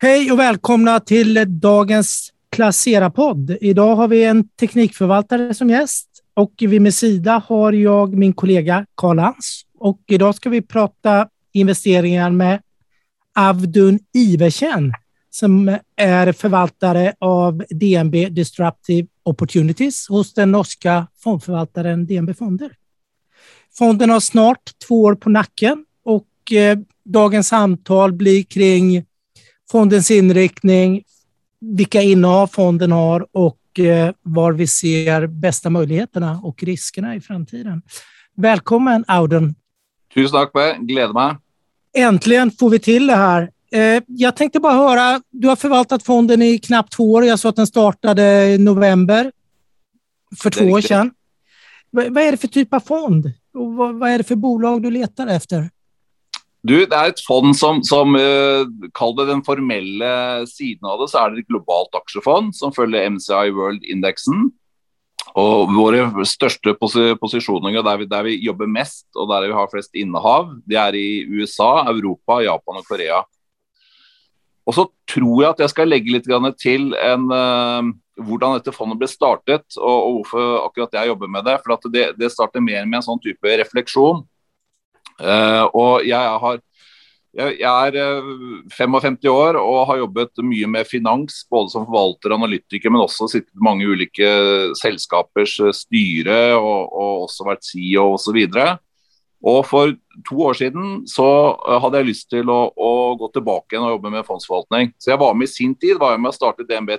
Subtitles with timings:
[0.00, 3.56] Hej och välkomna till dagens Placera-podd.
[3.60, 8.86] Idag har vi en teknikförvaltare som gäst och vid min sida har jag min kollega
[8.94, 9.62] Karl Hans.
[9.78, 12.62] Och idag ska vi prata investeringar med
[13.38, 14.92] Avdun Iversen
[15.30, 22.72] som är förvaltare av DNB Disruptive Opportunities hos den norska fondförvaltaren DNB Fonder.
[23.78, 29.04] Fonden har snart två år på nacken och eh, dagens samtal blir kring
[29.70, 31.02] fondens inriktning,
[31.60, 37.82] vilka innehav fonden har och eh, var vi ser bästa möjligheterna och riskerna i framtiden.
[38.36, 39.54] Välkommen Auden.
[40.14, 40.78] Tusen takk, Per.
[40.86, 41.36] Gleder meg.
[41.96, 43.50] Äntligen får vi till det här.
[43.70, 47.24] Jeg jag tänkte bara höra, du har förvaltat fonden i knappt två år.
[47.24, 49.32] Jag sa att den startade i november
[50.42, 51.10] för två år sedan.
[51.90, 53.32] Vad är det för typ av fond?
[53.54, 55.70] Och vad är det för bolag du letar efter?
[56.68, 60.12] Du, Det er et fond som, som uh, Kall det den formelle
[60.50, 64.50] siden av det, så er det et globalt aksjefond som følger MCI World-indeksen.
[65.38, 69.96] Og Våre største posisjoner der vi, der vi, jobber mest og der vi har flest
[69.98, 73.22] innehav, det er i USA, Europa, Japan og Korea.
[74.68, 76.28] Og så tror jeg at jeg skal legge litt
[76.60, 81.46] til en, uh, hvordan dette fondet ble startet, og, og, hvorfor akkurat jeg jobber med
[81.48, 81.60] det.
[81.64, 84.26] For det, det starter mer med en sånn type refleksjon.
[85.18, 86.60] Uh, og jeg har
[87.36, 87.96] jeg, er
[88.72, 93.04] 55 eh, år og har jobbet mye med finans, både som forvalter og analytiker, men
[93.04, 94.28] også sittet i mange ulike
[94.80, 98.38] selskapers styre og, og også vært CEO osv.
[99.46, 99.92] Og For
[100.26, 103.94] to år siden så eh, hadde jeg lyst til å, å, gå tilbake igjen og
[103.94, 104.92] jobbe med fondsforvaltning.
[104.98, 106.96] Så jeg var med i sin tid var jeg med å starte DNB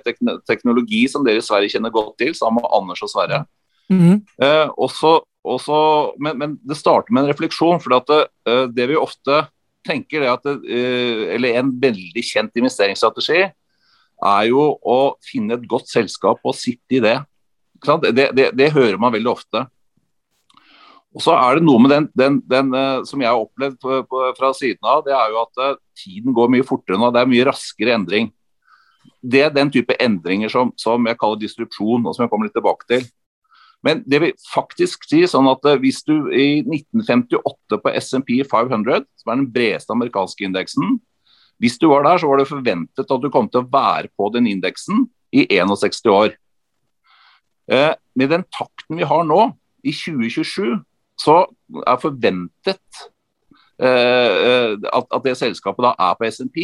[0.48, 3.44] Teknologi, som dere i Sverige kjenner godt til, sammen med Anders og Sverre.
[3.90, 4.18] Mm -hmm.
[4.46, 7.80] eh, også, også, men, men, det starter med en refleksjon.
[7.80, 9.48] for det, eh, det vi ofte
[9.86, 13.42] tenker, det at eh, eller en veldig kjent investeringsstrategi,
[14.20, 17.16] er jo å finne et godt selskap og sitte i det.
[17.80, 19.64] Det, det, det hører man veldig ofte.
[21.16, 23.80] Og så er det noe med den, den, den uh, som jeg har opplevd
[24.36, 27.08] fra siden av, det er jo at uh, tiden går mye fortere nå.
[27.10, 28.28] Det er mye raskere endring.
[29.20, 32.54] Det er den type endringer som, som, jeg kaller disrupsjon, og som jeg kommer litt
[32.54, 33.08] tilbake til.
[33.86, 39.06] Men det vil faktisk si sånn at uh, hvis du i 1958 på SMP 500,
[39.22, 40.98] som er den bredeste amerikanske indeksen,
[41.60, 44.28] hvis du var der, så var det forventet at du kom til å være på
[44.32, 46.36] den indeksen i 61 år.
[48.16, 49.52] med den takten vi har nå,
[49.86, 50.80] i 2027
[51.20, 51.36] så
[51.86, 53.00] er forventet
[53.80, 56.56] eh, eh, at, at, det selskapet da er på SMP,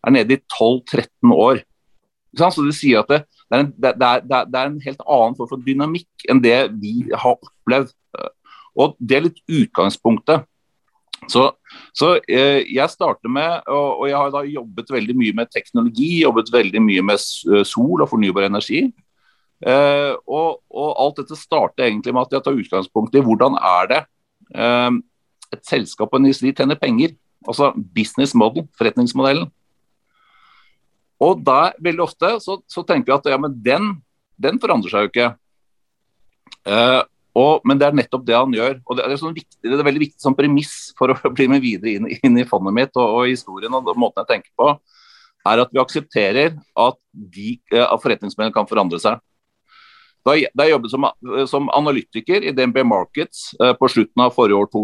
[0.00, 1.62] er nede i 12-13 år.
[2.36, 5.34] Så det sier at det, det, er en, det, er, det, er en, helt annen
[5.38, 7.92] form for dynamikk enn det vi har opplevd.
[8.78, 10.46] Og Det er litt utgangspunktet.
[11.28, 11.42] Så,
[11.92, 16.52] så eh, jeg starter med, og, jeg har da jobbet veldig mye med teknologi, jobbet
[16.54, 17.20] veldig mye med
[17.68, 18.86] sol og fornybar energi.
[19.60, 23.90] Uh, og, og, alt dette starter egentlig med at jeg tar utgangspunkt i hvordan er
[23.90, 23.98] det
[25.52, 27.12] et selskap og en industri tjener penger.
[27.48, 29.50] Altså business model, forretningsmodellen.
[31.20, 33.92] Og da veldig ofte så, så tenker vi at ja, men den,
[34.40, 35.30] den forandrer seg jo ikke.
[36.64, 37.02] Uh,
[37.36, 38.78] og, men det er nettopp det han gjør.
[38.84, 41.62] og Det er, sånn viktig, det er veldig viktig som premiss for å bli med
[41.64, 44.72] videre inn, inn i fondet mitt og, og historien og måten jeg tenker på,
[45.48, 49.20] er at vi aksepterer at, de, at forretningsmenn kan forandre seg.
[50.26, 51.06] Da jeg, jobbet som,
[51.48, 54.82] som, analytiker i DNB Markets eh, på slutten av forrige, år to,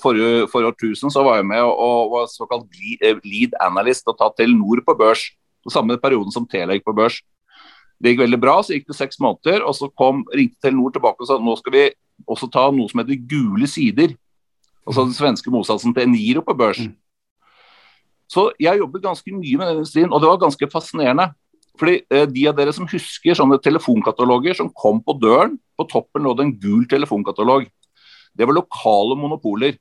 [0.00, 2.80] forrige, forrige, årtusen, så var jeg med og, og var såkalt
[3.20, 5.26] lead analyst og tatt Telenor på børs.
[5.62, 7.20] På samme perioden som gikk på børs.
[8.02, 11.22] Det gikk veldig bra, så gikk det seks måneder, og så kom, ringte Telenor tilbake
[11.22, 11.84] og sa nå skal vi
[12.26, 14.16] også ta noe som heter gule sider.
[14.82, 16.82] Altså den svenske motsatsen til Eniro på børs.
[16.82, 16.96] Mm.
[18.32, 21.28] Så jeg jobbet ganske mye med den industrien, og det var ganske fascinerende.
[21.78, 26.24] Fordi eh, De av dere som husker sånne telefonkataloger som kom på døren, på toppen
[26.26, 27.68] lå det en gul telefonkatalog.
[28.32, 29.76] Det var lokale monopoler.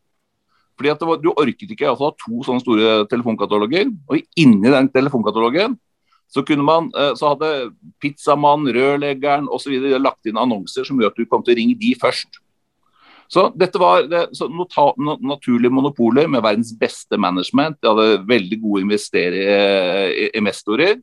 [0.81, 3.93] Fordi at var, Du orket ikke altså, ha to sånne store telefonkataloger.
[4.09, 5.77] og Inni den telefonkatalogen
[6.31, 9.73] så, man, eh, så hadde pizzamann, rørleggeren osv.
[9.99, 12.39] lagt inn annonser som gjør at du kom til å ringe de først.
[13.31, 14.89] Så dette var det, så nota,
[15.19, 17.77] naturlige monopoler med verdens beste management.
[17.79, 20.99] De hadde veldig gode eh, investorer.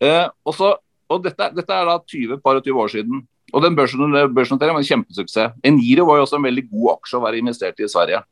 [0.00, 0.74] Eh, også,
[1.08, 3.24] og dette, dette, er da 20, par og 20 år siden.
[3.52, 5.58] Og den børsnoteringen var en kjempesuksess.
[5.66, 8.22] Eniro var jo også en veldig god aksje å være investert i i Sverige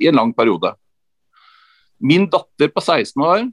[0.00, 0.72] i en lang periode.
[2.00, 3.44] Min datter på 16 år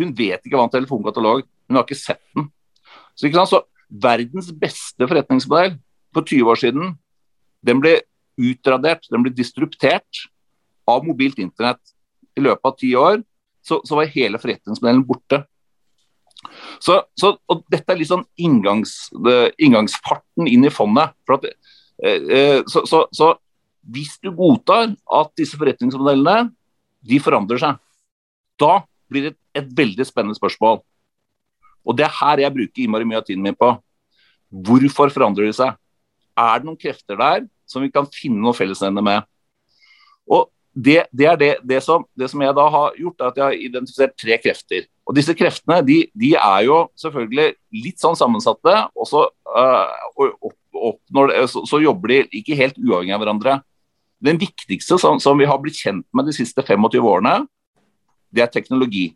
[0.00, 2.46] hun vet ikke hva en telefonkatalog Hun har ikke sett den.
[3.16, 3.62] Så, så
[3.92, 5.74] Verdens beste forretningsmodell
[6.16, 6.94] for 20 år siden
[7.62, 7.98] den ble
[8.40, 10.24] utradert, den ble distruptert
[10.88, 11.92] av mobilt internett
[12.36, 13.20] i løpet av ti år
[13.62, 15.42] så, så var hele forretningsmodellen borte.
[16.82, 19.10] Så, så, og Dette er litt sånn inngangs,
[19.62, 21.14] inngangsfarten inn i fondet.
[21.30, 21.46] At,
[22.02, 23.32] eh, så, så,
[23.82, 26.52] hvis du godtar at disse forretningsmodellene
[27.02, 27.78] de forandrer seg,
[28.60, 30.82] da blir det et veldig spennende spørsmål.
[31.82, 33.72] Og Det er her jeg bruker innmari mye av tiden min på.
[34.52, 35.74] Hvorfor forandrer de seg?
[36.38, 39.26] Er det noen krefter der som vi kan finne noe fellesnevner med?
[40.30, 43.38] Og det, det er det, det, som, det, som, jeg da har gjort, er at
[43.38, 44.86] jeg har identifisert tre krefter.
[45.04, 47.52] Og Disse kreftene de, de er jo selvfølgelig
[47.82, 53.14] litt sånn sammensatte, og så, uh, og, oppnår, så, så, jobber de ikke helt uavhengig
[53.14, 53.58] av hverandre.
[54.22, 57.42] Den viktigste som, som, vi har blitt kjent med de siste 25 årene,
[58.32, 59.10] det er teknologi.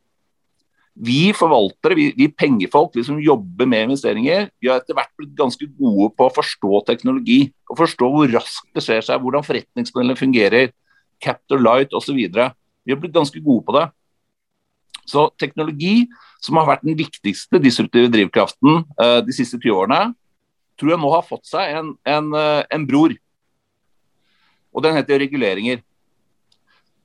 [0.97, 5.35] Vi forvaltere, vi, vi pengefolk, vi som jobber med investeringer, vi har etter hvert blitt
[5.37, 7.47] ganske gode på å forstå teknologi.
[7.71, 10.73] og Forstå hvor raskt det skjer seg, hvordan forretningsmodellene fungerer,
[11.23, 12.17] Captor Light osv.
[12.17, 13.87] Vi har blitt ganske gode på det.
[15.07, 16.07] Så teknologi,
[16.43, 20.01] som har vært den viktigste disruptive drivkraften uh, de siste 20 årene,
[20.77, 23.15] tror jeg nå har fått seg en, en, uh, en bror.
[24.75, 25.81] Og den heter reguleringer.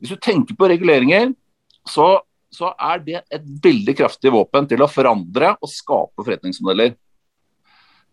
[0.02, 1.30] Hvis du tenker på reguleringer,
[1.88, 2.24] så,
[2.54, 6.96] så, er det et veldig kraftig våpen til å forandre og skape forretningsmodeller.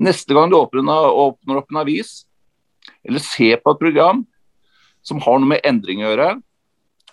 [0.04, 2.20] Neste gang du åpner, åpner opp en avis,
[3.02, 4.22] eller ser på et program
[5.08, 6.28] som har noe med endring å gjøre,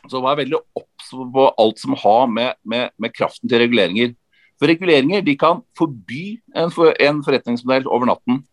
[0.10, 4.14] så var jeg veldig obs på alt som har med, med, med, kraften til reguleringer.
[4.60, 8.44] For reguleringer de kan forby en, for, en forretningsmodell over natten.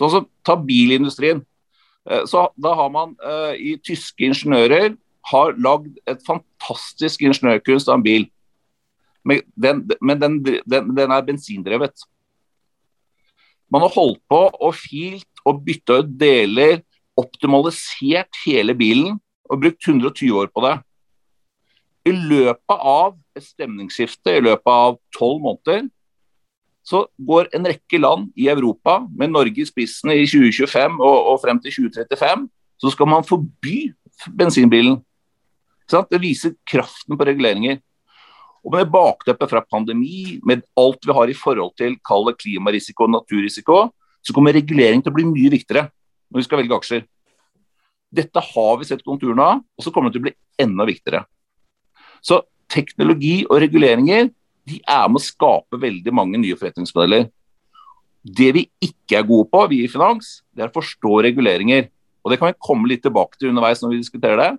[0.00, 1.42] Sånn som Ta bilindustrien.
[2.08, 4.94] Eh, så Da har man uh, i tyske ingeniører
[5.30, 8.28] har lagd et fantastisk ingeniørkunst av en bil.
[9.24, 12.06] Men, den, den, den, den, er bensindrevet.
[13.70, 16.80] Man har holdt på og filt og bytta ut deler,
[17.20, 19.18] optimalisert hele bilen
[19.50, 20.76] og brukt 120 år på det.
[22.08, 25.88] I løpet av et stemningsskifte, i løpet av tolv måneder,
[26.86, 31.38] så går en rekke land i Europa, med Norge i spissen i 2025 og, og
[31.42, 32.48] frem til 2035,
[32.80, 33.90] så skal man forby
[34.38, 34.98] bensinbilen.
[35.90, 37.80] Det viser kraften på reguleringer.
[38.64, 43.14] Og Med bakteppet fra pandemi, med alt vi har i forhold til kalde klimarisiko og
[43.16, 43.88] naturrisiko,
[44.20, 45.88] så kommer regulering til å bli mye viktigere
[46.30, 47.04] når vi skal velge aksjer.
[48.10, 51.24] Dette har vi sett konturene av, og så kommer det til å bli enda viktigere.
[52.22, 54.30] Så teknologi og reguleringer
[54.70, 57.28] de er med å skape veldig mange nye forretningsmodeller.
[58.20, 61.88] Det vi ikke er gode på, vi i finans, det er å forstå reguleringer.
[62.20, 64.50] Og Det kan vi komme litt tilbake til underveis når vi diskuterer det.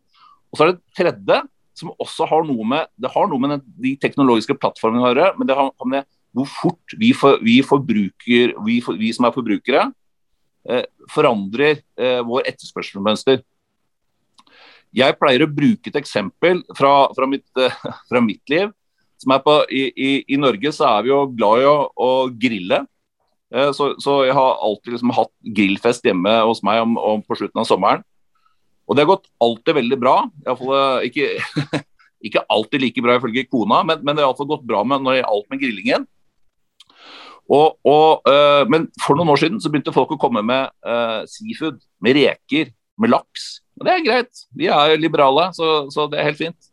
[0.52, 1.42] Og så er det tredje,
[1.78, 5.48] som også har noe med det har noe med de teknologiske plattformene å gjøre, men
[5.48, 9.86] det har med hvor fort vi, for, vi, forbruker, vi, for, vi som er forbrukere,
[11.12, 13.42] forandrer eh, vår etterspørselmønster.
[14.92, 17.76] Jeg pleier å bruke et eksempel fra, fra, mitt, eh,
[18.10, 18.72] fra mitt, liv.
[19.26, 22.86] på, i, i, i, Norge så er vi jo glad i å, å grille.
[23.76, 27.60] Så, så, jeg har alltid liksom hatt grillfest hjemme hos meg om, om på slutten
[27.60, 28.06] av sommeren.
[28.88, 30.14] Og det har gått alltid veldig bra.
[30.46, 31.34] Iallfall ikke,
[32.30, 35.20] ikke, alltid like bra ifølge kona, men, men det har gått bra med, når det
[35.26, 36.08] gjaldt med grillingen.
[37.52, 41.22] Og, og, uh, men for noen år siden så begynte folk å komme med uh,
[41.28, 42.72] seafood, med reker,
[43.02, 43.58] med laks.
[43.80, 46.70] Og det er greit, vi er liberale, så, så, det er helt fint.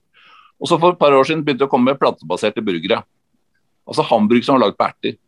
[0.58, 3.00] Og så for et par år siden begynte det å komme med plantebaserte burgere.
[3.88, 5.18] Altså hamburg som var lagd på erter.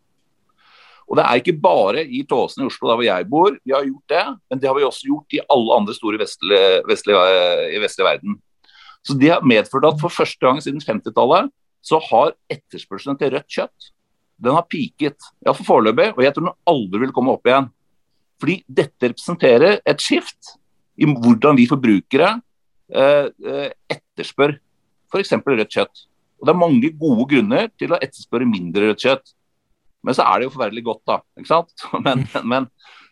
[1.11, 3.87] Og det er ikke bare i Tåsen i Oslo, der hvor jeg bor, vi har
[3.87, 4.25] gjort det.
[4.50, 7.23] Men det har vi også gjort i alle andre store vestlige, vestlige,
[7.75, 8.37] i vestlige verden.
[9.02, 11.50] Så det har medført at for første gang siden 50-tallet
[11.83, 13.90] så har etterspørselen til rødt kjøtt
[14.40, 15.18] den har peaket.
[15.44, 17.68] Iallfall foreløpig, og jeg tror den aldri vil komme opp igjen.
[18.40, 20.54] Fordi dette representerer et skift
[21.00, 22.32] i hvordan vi forbrukere
[22.92, 24.56] eh, eh etterspør
[25.11, 25.35] f.eks.
[25.35, 26.06] rødt kjøtt.
[26.40, 29.32] Og Det er mange gode grunner til å etterspørre mindre rødt kjøtt.
[30.06, 31.18] Men så er det jo forferdelig godt, da.
[31.37, 31.87] ikke sant?
[32.06, 32.68] Men, men,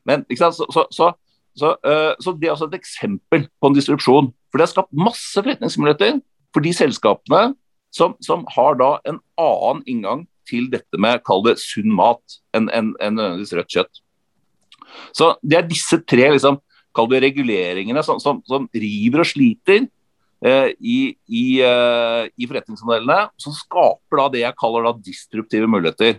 [0.08, 0.56] men ikke sant?
[0.56, 1.10] Så, så, så,
[1.58, 4.30] så, øh, så det er altså et eksempel på en disrupsjon.
[4.48, 6.22] For det har skapt masse forretningsmuligheter
[6.54, 7.42] for de selskapene
[7.92, 12.70] som, som har da en annen inngang til dette med kall det sunn mat enn
[12.72, 14.02] en, en, nødvendigvis rødt kjøtt.
[15.16, 16.60] Så Det er disse tre liksom,
[16.96, 19.84] kall det reguleringene som, som, som river og sliter
[20.44, 26.18] eh, i, i, eh, i, forretningsmodellene, som skaper da det jeg kaller da disruptive muligheter.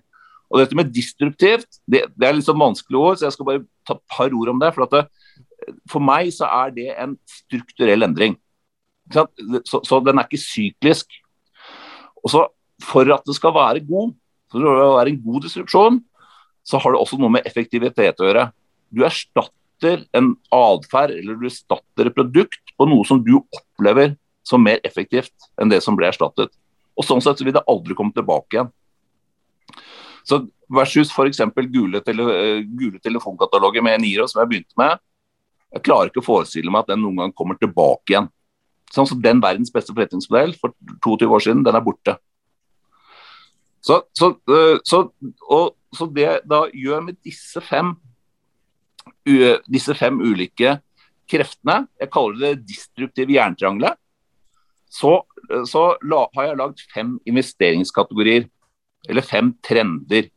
[0.50, 3.98] Og dette med disruptivt, det, det er sånn vanskelige ord, så jeg skal bare ta
[3.98, 4.72] et par ord om det.
[4.74, 8.38] For, det, for meg så er det en strukturell endring.
[9.14, 9.26] Så,
[9.66, 11.14] så, den er ikke syklisk.
[12.24, 12.46] Og så
[12.84, 14.14] For at det skal være god,
[14.50, 16.00] for det skal være en god distruksjon,
[16.66, 18.46] så har det også noe med effektivitet å gjøre.
[18.94, 24.64] Du erstatter en atferd eller du erstatter et produkt på noe som du opplever som
[24.64, 26.52] mer effektivt enn det som ble erstattet.
[27.00, 28.72] Og sånn sett så vil det aldri komme tilbake igjen.
[30.28, 31.40] Så Versus f.eks.
[31.74, 35.00] Gule, tele, eh, gule telefonkataloger med Niro, som jeg begynte med.
[35.74, 38.30] Jeg klarer ikke å forestille meg at den noen gang kommer tilbake igjen.
[38.94, 40.74] Sånn som Den verdens beste forretningsmodell for
[41.06, 42.18] 22 år siden, den er borte.
[43.82, 45.06] Så, så, eh, så,
[45.48, 47.96] og, så det da gjør med disse fem,
[49.70, 50.78] disse fem ulike
[51.30, 53.98] kreftene, jeg kaller det destruktive jerntriangelet,
[54.90, 55.20] så,
[55.70, 58.48] så la, har jeg lagd fem investeringskategorier.
[59.10, 60.28] Eller fem trender.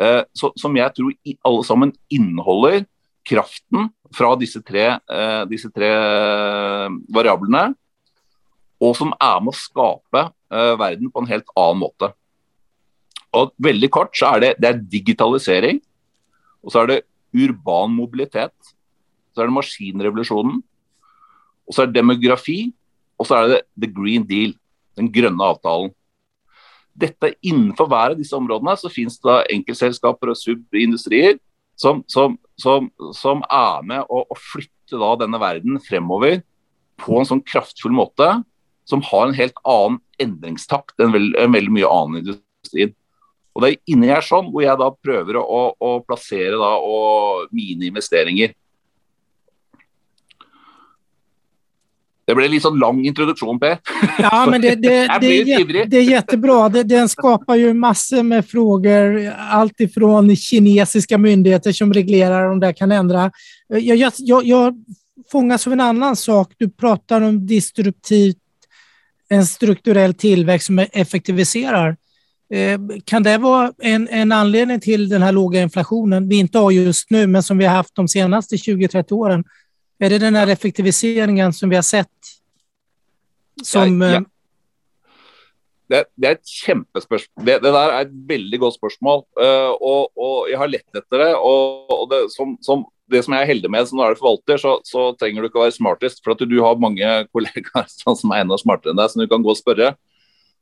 [0.00, 2.82] Eh, så, som jeg tror i, alle sammen inneholder
[3.28, 5.92] kraften fra disse tre, eh, disse tre
[7.12, 7.68] variablene.
[8.82, 12.10] Og som er med å skape eh, verden på en helt annen måte.
[13.32, 15.80] Og Veldig kort så er det, det er digitalisering.
[16.62, 17.00] Og så er det
[17.32, 18.54] urban mobilitet.
[19.32, 20.60] Så er det maskinrevolusjonen.
[21.66, 22.72] Og så er det demografi.
[23.18, 24.54] Og så er det The Green Deal,
[24.98, 25.92] den grønne avtalen.
[26.92, 31.38] Dette Innenfor hver av disse områdene så finnes det enkeltselskaper og subindustrier
[31.78, 36.42] som, som, som, som, er med å, å flytte da denne verden fremover
[37.00, 38.28] på en sånn kraftfull måte,
[38.84, 42.90] som har en helt annen endringstakt enn veld, veldig mye annen industri.
[43.52, 46.72] Og Det er inni her sånn hvor jeg da prøver å, å plassere da,
[47.52, 48.54] mine investeringer.
[52.22, 53.80] Det ble litt sånn lang introduksjon, Per.
[54.22, 56.68] Ja, men det, det, det, det er jättebra.
[56.70, 59.18] Den skapar jo masse med frågor.
[59.52, 63.26] Allt ifrån kinesiske myndigheter som reglerer om det kan ändra.
[63.68, 66.54] Jeg, jeg, jeg, jeg fångas av en annen sak.
[66.56, 68.38] Du pratar om disruptivt,
[69.32, 71.96] en strukturell tillväxt som effektiviserar.
[72.52, 76.70] Eh, kan det vara en, en anledning till den här låga inflationen vi inte har
[76.70, 79.44] just nu, men som vi har haft de senaste 20-30 åren?
[79.98, 82.08] Er det den effektiviseringen som vi har sett?
[83.62, 84.16] Som ja, ja.
[84.16, 84.22] Eh,
[85.88, 87.46] det, det, er et kjempespørsmål.
[87.46, 89.24] Det, det, der er et veldig godt spørsmål.
[89.36, 91.32] Uh, og, og, jeg har lett etter det.
[91.36, 94.78] Og, og det, som, som, det, som, jeg er heldig med som er forvalter, så,
[94.88, 96.22] så, trenger du ikke å være smartest.
[96.24, 97.88] For at du har mange kollegaer
[98.20, 99.94] som er enda smartere enn deg, som du kan gå og spørre.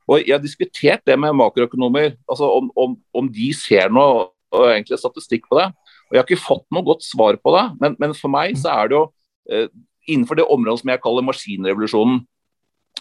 [0.08, 4.30] Og Jeg har diskutert det med makroøkonomer, altså om, om, om de ser noe
[4.72, 5.68] egentlig statistikk på det.
[6.08, 8.72] Og Jeg har ikke fått noe godt svar på det, men, men for meg så
[8.74, 9.04] er det jo
[9.50, 9.68] Eh,
[10.06, 12.20] innenfor det området som jeg kaller maskinrevolusjonen.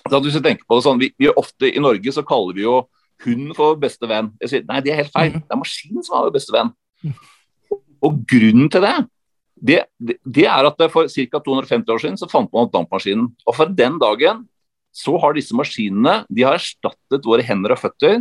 [0.09, 2.65] Så hvis du tenker på det sånn, vi, vi ofte I Norge så kaller vi
[2.65, 2.75] jo
[3.25, 4.31] hunden for beste venn.
[4.41, 5.31] Jeg sier, Nei, det er helt feil.
[5.33, 5.45] Mhm.
[5.45, 6.73] Det er maskinen som er vår beste venn.
[8.05, 8.95] Og grunnen til det,
[9.59, 9.79] det,
[10.23, 11.41] det er at for ca.
[11.43, 13.27] 250 år siden så fant man opp dampmaskinen.
[13.45, 14.45] Og fra den dagen
[14.99, 18.19] så har disse maskinene de har erstattet våre hender og føtter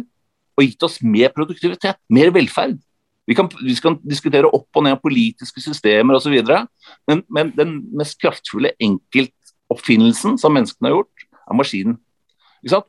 [0.59, 2.79] og gitt oss mer produktivitet, mer velferd.
[3.29, 6.35] Vi kan, vi kan diskutere opp og ned politiske systemer osv.,
[7.07, 11.99] men, men den mest kraftfulle enkeltoppfinnelsen som menneskene har gjort, er maskinen.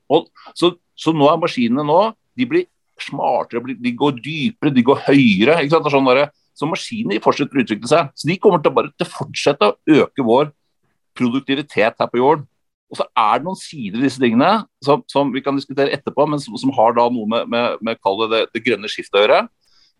[0.09, 1.99] Og, så, så, nå er maskinene nå,
[2.39, 2.69] de blir
[3.03, 5.59] smartere, de går dypere, de går høyere.
[5.91, 8.15] Sånn der, så maskinene fortsetter å utvikle seg.
[8.15, 10.53] Så de kommer til bare til å fortsette å øke vår
[11.19, 12.47] produktivitet her på jorden.
[12.89, 16.25] Og så er det noen sider i disse tingene som, som vi kan diskutere etterpå,
[16.29, 17.99] men som, som har da noe med, med, med
[18.31, 19.43] det, det, grønne skiftet å gjøre.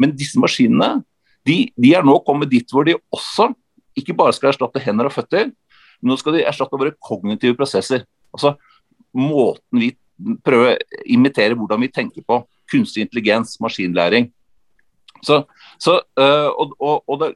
[0.02, 1.04] Men disse maskinene
[1.46, 3.52] de, de, er nå kommet dit hvor de også
[3.98, 5.52] ikke bare skal erstatte hender og føtter,
[6.00, 8.06] men nå skal de erstatte våre kognitive prosesser.
[8.34, 8.56] Altså
[9.14, 9.94] måten vi
[10.46, 12.42] prøver å imitere hvordan vi tenker på.
[12.70, 14.30] Kunstig intelligens, maskinlæring.
[15.26, 15.42] Så,
[15.82, 17.34] så øh, og, og, og det,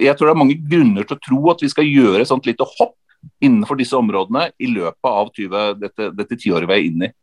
[0.00, 2.48] Jeg tror det er mange grunner til å tro at vi skal gjøre et sånt
[2.48, 2.96] lite hopp
[3.40, 7.14] innenfor disse områdene i løpet av 20, dette, dette tiåret vi er inne i.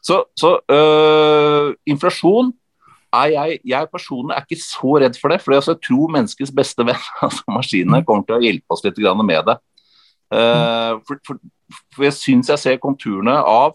[0.00, 2.54] Så, så øh, inflasjon
[3.12, 5.40] er jeg, jeg, personlig er ikke så redd for det.
[5.42, 8.06] For jeg tror menneskets beste venn, altså maskinene, mm.
[8.08, 9.58] kommer til å hjelpe oss litt med det.
[10.30, 11.38] Uh, for, for,
[11.90, 13.74] for, jeg syns jeg ser konturene av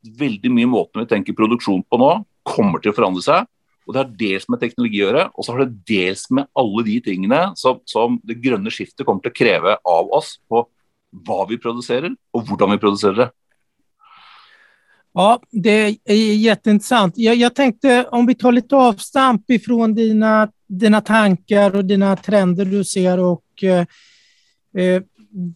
[0.00, 2.12] veldig mye måten vi tenker produksjon på nå,
[2.48, 3.48] kommer til å forandre seg.
[3.84, 6.84] Og Det har dels med teknologi å gjøre, og så har det dels med alle
[6.86, 10.62] de tingene som, som det grønne skiftet kommer til å kreve av oss på
[11.10, 13.28] hva vi produserer, og hvordan vi produserer det.
[15.14, 15.76] Ja, det
[16.06, 17.18] er kjempeinteressant.
[17.18, 19.88] Jeg, jeg, tenkte om vi tar litt avstamp fra
[20.68, 23.84] dina, tanker og och dina trender du ser og eh,
[24.72, 25.02] dine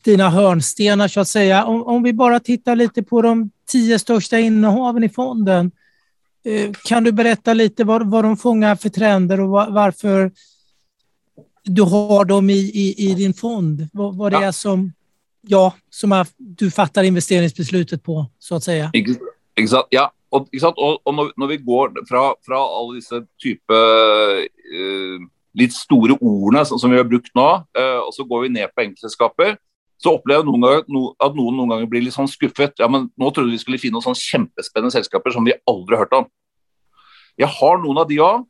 [0.05, 1.65] dina hörnstenar så att säga.
[1.65, 5.71] Om, om, vi bare tittar lite på de tio største innehaven i fonden.
[6.45, 10.33] Eh, kan du berätta lite hva, vad de fångar for trender og varför
[11.65, 13.89] du har dem i, i, i din fond?
[13.93, 14.49] Hva, vad det ja.
[14.49, 14.93] är som,
[15.51, 18.79] ja, som er, du fatter investeringsbeslutet på, så å si.
[19.71, 19.93] Sant?
[19.95, 25.77] Ja, og, og, og når, når, vi går fra, fra alle disse type uh, litt
[25.77, 27.49] store ordene som, som, vi har brukt nå,
[27.79, 29.55] uh, og så går vi ned på enkeltselskaper,
[30.03, 32.75] så opplever jeg noen ganger, at noen noen ganger blir litt sånn skuffet.
[32.83, 36.05] Ja, men nå trodde vi skulle finne noen sånn kjempespennende selskaper som vi aldri har
[36.05, 36.27] hørt om.
[37.41, 38.43] Jeg har noen av de òg,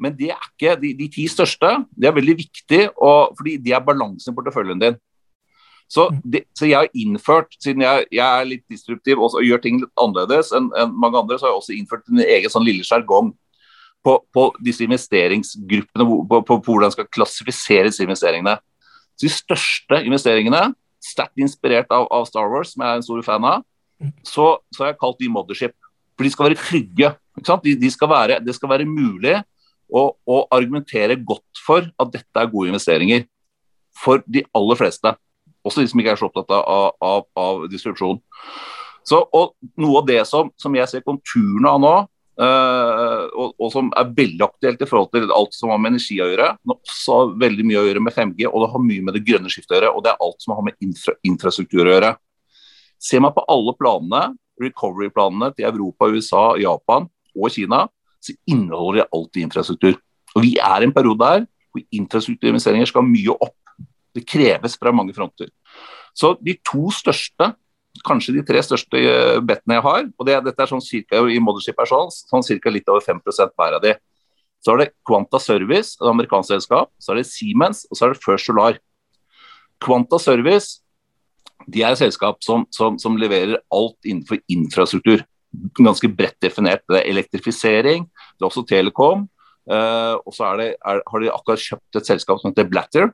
[0.00, 1.72] men de er ikke de, de, ti største.
[1.92, 5.00] De er veldig viktige, og, fordi de er balansen i porteføljen din.
[5.90, 9.80] Så, det, så, jeg har innført, siden jeg, jeg er litt disruptiv og, gjør ting
[9.82, 12.86] litt annerledes enn en mange andre, så har jeg også innført min egen sånn lille
[12.86, 13.32] sjargong
[14.06, 18.54] på, på, disse investeringsgruppene, på, på, på hvordan skal klassifisere disse investeringene.
[19.18, 20.62] Så De største investeringene,
[21.02, 23.66] sterkt inspirert av, av, Star Wars, som jeg er en stor fan av,
[24.24, 25.74] så, så har jeg kalt de Mothership.
[26.16, 27.10] For de skal være trygge.
[27.64, 29.34] De, de skal være, det skal være mulig
[29.90, 33.26] å, å, argumentere godt for at dette er gode investeringer.
[34.00, 35.12] For de aller fleste.
[35.66, 38.20] Også de som ikke er så opptatt av, av, av distribusjon.
[39.06, 41.94] Så, og Noe av det som, som jeg ser konturene av nå,
[42.40, 46.14] Uh, og, og, som er veldig aktuelt i forhold til alt som har med energi
[46.24, 46.46] å gjøre.
[46.64, 49.52] Men også veldig mye å gjøre med 5G, og det har mye med det grønne
[49.52, 49.90] skiftet å gjøre.
[49.92, 52.14] Og det er alt som har med infra infrastruktur å gjøre.
[52.96, 54.22] Ser man på alle planene,
[54.60, 57.82] recovery-planene til Europa, USA, Japan og Kina,
[58.24, 60.00] så inneholder det alltid infrastruktur.
[60.32, 63.59] Og Vi er i en periode der hvor infrastrukturinvesteringer skal mye opp.
[64.20, 65.48] Det kreves fra mange fronter.
[66.16, 67.54] Så de to største
[68.06, 70.04] kanskje de tre største eh, bettene jeg har.
[70.16, 73.22] og det, dette er sånn cirka, I Mothership er sånn, sånn cirka litt over 5
[73.26, 73.96] hver av de.
[74.60, 76.92] Så er det Quanta Service, et amerikansk selskap.
[77.00, 78.78] Så er det Siemens, og så er det First Solar.
[79.80, 80.80] Quanta Service
[81.68, 85.24] de er et selskap som, som, som leverer alt innenfor infrastruktur.
[85.76, 86.84] Ganske bredt definert.
[86.88, 89.26] Det er elektrifisering, det er også telekom.
[89.70, 93.10] Uh, og så er det, er, har de akkurat kjøpt et selskap som heter Blatter,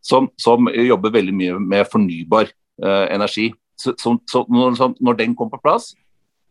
[0.00, 3.94] som, som jobber veldig mye med fornybar eh, energi så,
[4.28, 5.94] så, når, når, den kom på plass,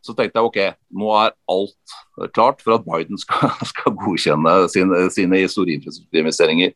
[0.02, 0.60] så tenkte jeg ok,
[0.98, 6.74] nå er alt klart for at Biden skal, skal godkjenne sine, sine store infrastrukturinvesteringer.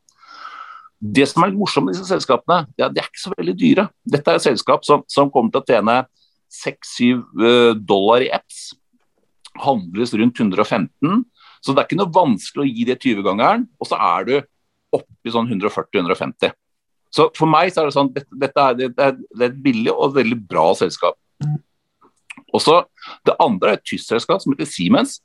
[1.03, 3.55] Det som er litt morsomt med disse selskapene, det er, de er ikke så veldig
[3.59, 3.87] dyre.
[4.07, 5.97] Dette er et selskap som, som kommer til å tjene
[6.53, 8.71] 6-7 eh, dollar i apps.
[9.63, 11.23] Handles rundt 115.
[11.63, 14.35] Så det er ikke noe vanskelig å gi det 20-gangeren, og så er du
[14.93, 16.53] oppe i sånn 140-150.
[17.13, 19.93] Så for meg så er det sånn dette, dette er, det, det er et billig
[19.93, 21.19] og veldig bra selskap.
[22.53, 22.83] Og så
[23.25, 25.19] Det andre er et tysk selskap som heter Siemens.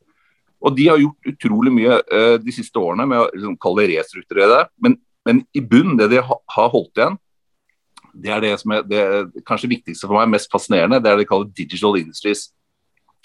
[0.61, 3.99] og De har gjort utrolig mye uh, de siste årene med å liksom, kalle det
[3.99, 4.67] restrukturere.
[4.83, 7.19] Men, men, i bunnen, det de ha, har holdt igjen,
[8.19, 9.03] det er det som er det
[9.47, 12.49] kanskje viktigste for meg, mest fascinerende, det er det de kaller digital industries.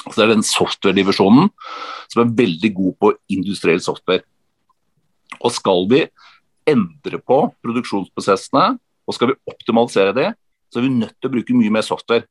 [0.04, 1.50] Så Det er den software-divisjonen
[2.12, 4.24] som er veldig god på industriell software.
[5.40, 6.04] Og skal vi
[6.70, 8.74] endre på produksjonsprosessene,
[9.04, 10.30] og skal vi optimalisere det,
[10.72, 12.26] så er vi nødt til å bruke mye mer software.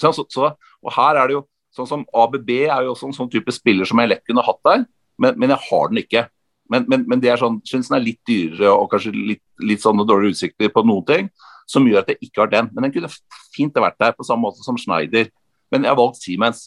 [0.00, 3.30] Så, så, og her er det jo sånn som ABB er jo også en sånn
[3.32, 4.84] type spiller som jeg lett kunne hatt der,
[5.20, 6.26] men, men jeg har den ikke.
[6.72, 9.82] Men, men, men det er sånn, synes den er litt dyrere og kanskje litt, litt
[9.82, 11.32] sånne dårligere utsikter på noen ting,
[11.68, 12.70] som gjør at jeg ikke har den.
[12.72, 13.10] Men den kunne
[13.52, 15.28] fint vært der på samme måte som Schneider.
[15.72, 16.66] Men jeg har valgt Siemens.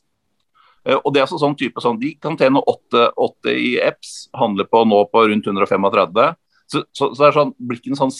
[0.85, 3.09] Eh, og det er sånn type sånn, De kan tjene 8,
[3.53, 6.35] i EPS, handler på nå på rundt 135.
[6.71, 8.13] Så, så, så det er sånn, blir ikke, sånn,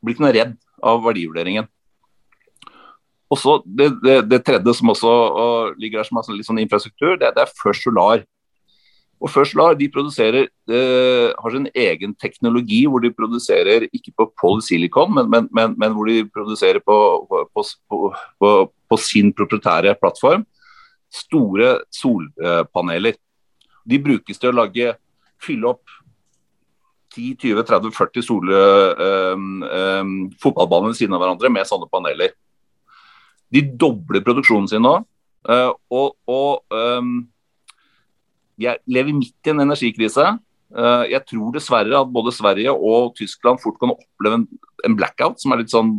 [0.00, 1.68] blir ikke noe redd av verdivurderingen.
[3.30, 5.10] Og så det, det, det, tredje som også
[5.78, 8.24] ligger der som er sånn litt sånn infrastruktur, det, det er First Solar.
[9.20, 14.26] Og First Solar de produserer, eh, har sin egen teknologi hvor de produserer ikke på
[14.40, 16.96] polysilicon, men, men, men, men hvor de produserer på,
[17.54, 17.66] på,
[18.40, 20.46] på, på sin proprietære plattform
[21.10, 23.18] store solpaneler.
[23.86, 24.94] De brukes til å lage,
[25.42, 25.98] fylle opp
[27.16, 28.58] 10-20-30-40 sole
[30.42, 32.34] fotballbaner ved siden av hverandre med sånne paneler.
[33.50, 35.00] De dobler produksjonen sin nå.
[35.48, 37.24] Uh, og, og um,
[38.60, 40.26] jeg lever midt i en energikrise.
[40.70, 44.46] Uh, jeg tror dessverre at både Sverige og Tyskland fort kan oppleve en,
[44.86, 45.96] en blackout som er litt sånn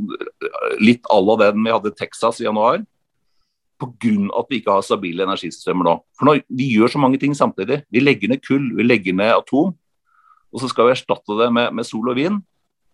[0.80, 2.86] litt à la den vi hadde i Texas i januar.
[3.82, 4.14] Pga.
[4.38, 5.96] at vi ikke har stabile energisystemer nå.
[6.14, 7.82] For nå, Vi gjør så mange ting samtidig.
[7.90, 9.74] Vi legger ned kull, vi legger ned atom.
[10.52, 12.42] Og så skal vi erstatte det med, med sol og vind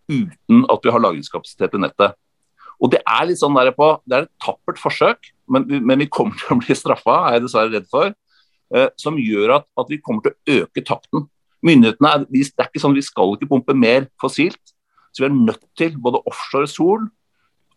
[0.08, 2.16] uten at vi har lagringskapasitet i nettet.
[2.78, 6.08] Og Det er litt sånn der på, det er et tappert forsøk, men, men vi
[6.12, 8.14] kommer til å bli straffa, er jeg dessverre redd for.
[8.68, 11.26] Eh, som gjør at, at, vi kommer til å øke takten.
[11.64, 14.74] Myndighetene er, det er ikke sånn Vi skal ikke pumpe mer fossilt.
[15.10, 17.08] Så vi er nødt til både offshore sol,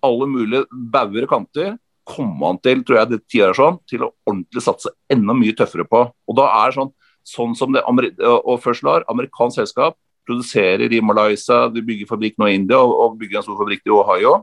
[0.06, 4.64] alle mulige bauger kanter, komme an til tror jeg det er sånn, til å ordentlig
[4.66, 6.04] satse enda mye tøffere på.
[6.12, 6.92] Og da er det sånn
[7.28, 12.50] sånn som det og først lar amerikansk selskap produserer i Malaysia, de bygger fabrikk nå
[12.50, 14.34] i India og, og bygger en stor fabrikk i Ohio,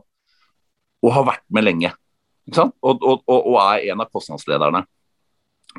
[0.99, 1.91] og har vært med lenge.
[2.49, 4.83] Og, og, og, er en av kostnadslederne.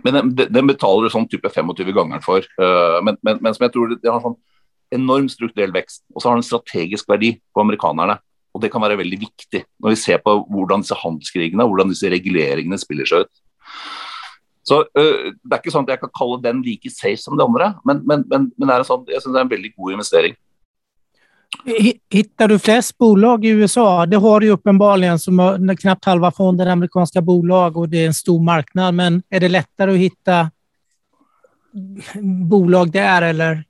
[0.04, 2.46] Men den, den betaler du sånn type 25 ganger for.
[2.60, 4.38] Uh, men, men, men, som jeg tror det, det har sånn
[4.94, 8.18] enorm strukturell vekst, og så har den strategisk verdi på amerikanerne.
[8.54, 12.10] Og det kan være veldig viktig når vi ser på hvordan disse handelskrigene hvordan disse
[12.10, 13.42] reguleringene spiller seg ut.
[14.70, 17.42] Så uh, Det er ikke sånn at jeg kan kalle den like safe som de
[17.46, 20.38] andre, men, men, men, men sånn, jeg synes det er en veldig god investering.
[22.14, 24.06] Hittar du flest bolag i USA?
[24.06, 25.40] Det har du uppenbarligen som
[25.80, 28.94] knappt halva fonden amerikanske bolag og det er en stor marknad.
[28.94, 30.44] Men er det lettere å hitta
[32.50, 33.64] bolag der, eller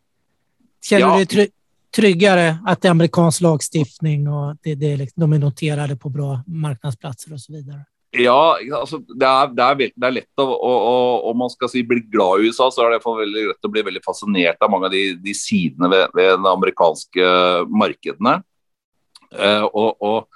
[0.84, 1.18] känner ja.
[1.18, 1.48] du dig
[1.96, 6.42] tryggare att det är amerikansk lagstiftning og det, det, liksom, de är noterade på bra
[6.46, 7.84] marknadsplatser och så vidare?
[8.10, 10.46] Ja, altså, det, er, det, er det, er, lett å,
[11.30, 13.84] Om man skal si bli glad i USA, så er det veldig lett å bli
[13.86, 17.28] veldig fascinert av mange av de, de sidene ved, ved, de amerikanske
[17.70, 18.40] markedene.
[19.30, 20.26] Eh, og, og,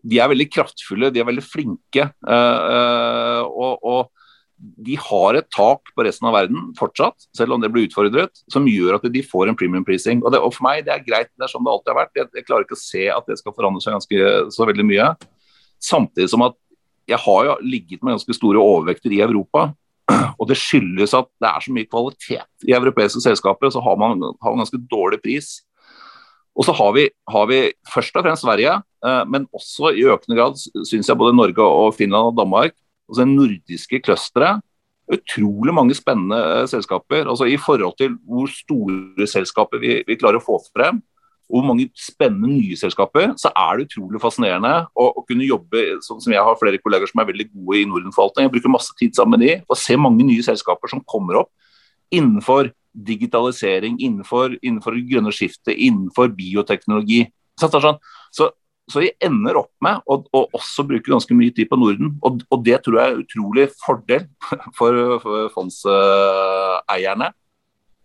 [0.00, 2.06] De er veldig kraftfulle, de er veldig flinke.
[2.24, 2.32] Uh,
[2.70, 4.16] uh, og, og,
[4.60, 8.68] de har et tak på resten av verden fortsatt, selv om det blir utfordret, som
[8.68, 10.20] gjør at de får en premium prising.
[10.24, 12.16] Og, og For meg det er greit, det er sånn det alltid har vært.
[12.16, 15.12] Jeg, jeg klarer ikke å se at det skal forandre seg ganske så veldig mye.
[15.80, 16.56] Samtidig som at
[17.10, 19.70] jeg har jo ligget med ganske store overvekter i Europa.
[20.40, 24.22] Og det skyldes at det er så mye kvalitet i europeiske selskaper, så har man,
[24.42, 25.60] har man ganske dårlig pris.
[26.58, 28.72] Og så har vi, har vi, først og fremst Sverige,
[29.06, 32.74] eh, men også i økende grad syns jeg både Norge og Finland og Danmark,
[33.08, 34.64] altså det nordiske clusteret,
[35.10, 37.28] utrolig mange spennende eh, selskaper.
[37.28, 41.00] altså I forhold til hvor store selskaper vi, vi klarer å få frem,
[41.50, 46.22] hvor mange spennende nye selskaper, så er det utrolig fascinerende å, å, kunne jobbe sånn
[46.22, 48.46] som jeg har flere kolleger som er veldig gode i Nordenforvaltning.
[48.46, 51.50] Jeg bruker masse tid sammen med de, og ser mange nye selskaper som kommer opp
[52.14, 57.24] innenfor digitalisering, innenfor, innenfor grønne skiftet, innenfor bioteknologi.
[57.60, 57.68] Så,
[58.34, 58.48] så,
[58.90, 62.42] så vi ender opp med å, å, også bruke ganske mye tid på Norden, og,
[62.50, 64.26] og det tror jeg er utrolig fordel
[64.78, 67.30] for, for fondseierne.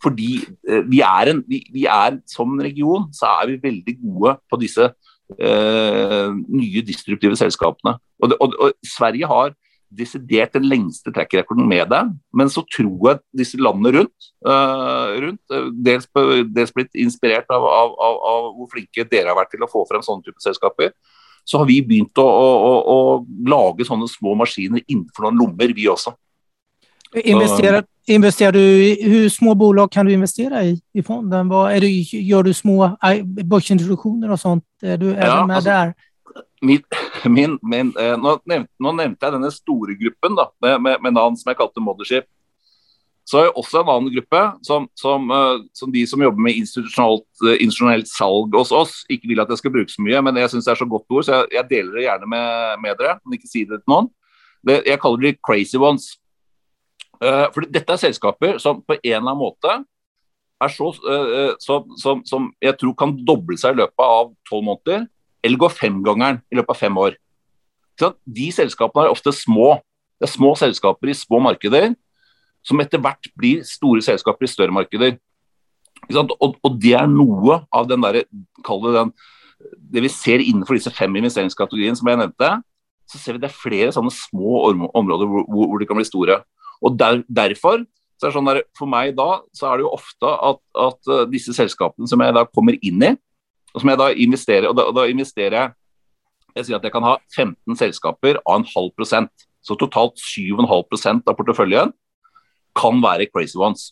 [0.06, 0.30] Fordi
[0.70, 4.62] eh, vi er, en, vi, vi er, som region så er vi veldig gode på
[4.62, 4.90] disse
[5.34, 7.98] eh, nye distruktive selskapene.
[8.22, 9.56] Og, det, og, og, Sverige har
[9.96, 12.02] desidert den lengste trekkrekorden med det.
[12.36, 16.10] Men så tror jeg disse landene rundt, eh, rundt eh, dels,
[16.56, 19.86] dels, blitt inspirert av, av, av, av, hvor flinke dere har vært til å få
[19.90, 20.94] frem sånne typer selskaper,
[21.46, 22.98] så har vi begynt å, å, å
[23.46, 26.16] lage sånne små maskiner innenfor noen lommer, vi også.
[27.24, 31.50] Investerer, investerar du, hur små bolag kan du investera i, i fonden?
[31.50, 31.88] Vad, är du,
[32.20, 32.98] gör du små
[33.44, 34.64] börsintroduktioner och sånt?
[34.82, 35.94] Är du ja, med altså, der?
[36.62, 36.82] Min,
[37.26, 41.38] min, min, eh, nå, nevnte, nå, nevnte, jeg denne store gruppen da, med, med, navn
[41.38, 42.28] som jeg kalte Mothership.
[43.26, 46.60] Så har jeg også en annen gruppe som, som, eh, som de som jobber med
[46.60, 50.42] institusjonelt, eh, institusjonelt, salg hos oss, ikke vil at jeg skal bruke så mye, men
[50.42, 53.02] jeg syns det er så godt ord, så jeg, jeg deler det gjerne med, med
[53.02, 53.18] dere.
[53.24, 54.12] Men ikke si det til noen.
[54.66, 56.12] Det, jeg kaller de crazy ones.
[57.22, 59.76] Uh, for dette er selskaper som på en eller annen måte
[60.64, 64.66] er så, uh, som, som, som, jeg tror kan doble seg i løpet av tolv
[64.70, 65.06] måneder,
[65.46, 67.20] eller gå femgangeren i løpet av fem år.
[68.00, 69.76] De selskapene er ofte små.
[70.20, 71.94] Det er små selskaper i små markeder
[72.66, 75.20] som etter hvert blir store selskaper i større markeder.
[76.10, 79.12] Og, og, det er noe av den der, det, den,
[79.94, 82.52] det vi ser innenfor disse fem investeringskategoriene som jeg nevnte.
[83.10, 84.66] Så ser vi det er flere sånne små
[84.98, 86.42] områder hvor, hvor de kan bli store.
[86.84, 87.84] Og der, Derfor
[88.16, 91.12] så er det sånn der, For meg da så er det jo ofte at, at
[91.12, 93.12] uh, disse selskapene som jeg da kommer inn i,
[93.76, 95.74] og som jeg da investerer og da, og da investerer jeg
[96.56, 99.32] jeg sier at jeg kan ha 15 selskaper av en halv prosent.
[99.66, 101.92] Så totalt 7,5% av porteføljen
[102.80, 103.90] kan være crazy ones.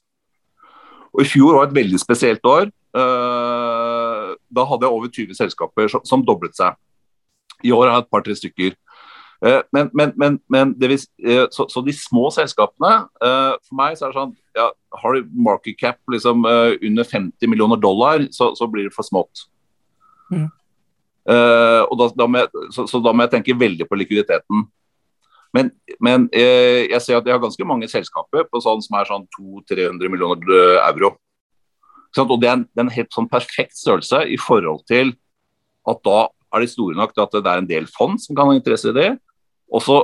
[1.12, 2.69] Og I fjor var et veldig spesielt år.
[2.96, 6.78] Uh, da hadde jeg over 20 selskaper som doblet seg.
[7.67, 8.78] I år har jeg et par-tre stykker.
[9.43, 13.97] Eh, men, men, men, men vil, eh, så, så, de små selskapene eh, For meg
[13.99, 14.69] så er det sånn ja,
[15.01, 19.47] Har du market cap liksom, under 50 millioner dollar, så, så blir det for smått.
[20.29, 20.45] Mm.
[21.23, 24.65] Uh, og da, da jeg, så, så, da må jeg tenke veldig på likviditeten.
[25.58, 25.71] Men,
[26.03, 29.25] men uh, jeg ser at jeg har ganske mange selskaper på sånn som er sånn
[29.39, 30.53] 200-300 millioner
[30.84, 31.15] euro.
[32.21, 35.15] Og det er, en, det er en helt sånn perfekt størrelse i forhold til
[35.89, 38.51] at da er de store nok til at det er en del fond som kan
[38.51, 39.12] ha interesse i det.
[39.74, 40.02] Og så,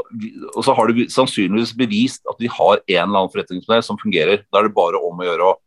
[0.55, 4.41] og så, har du sannsynligvis bevist at de har en eller annen forretningsmodell som fungerer.
[4.49, 5.57] Da er det bare om å gjøre å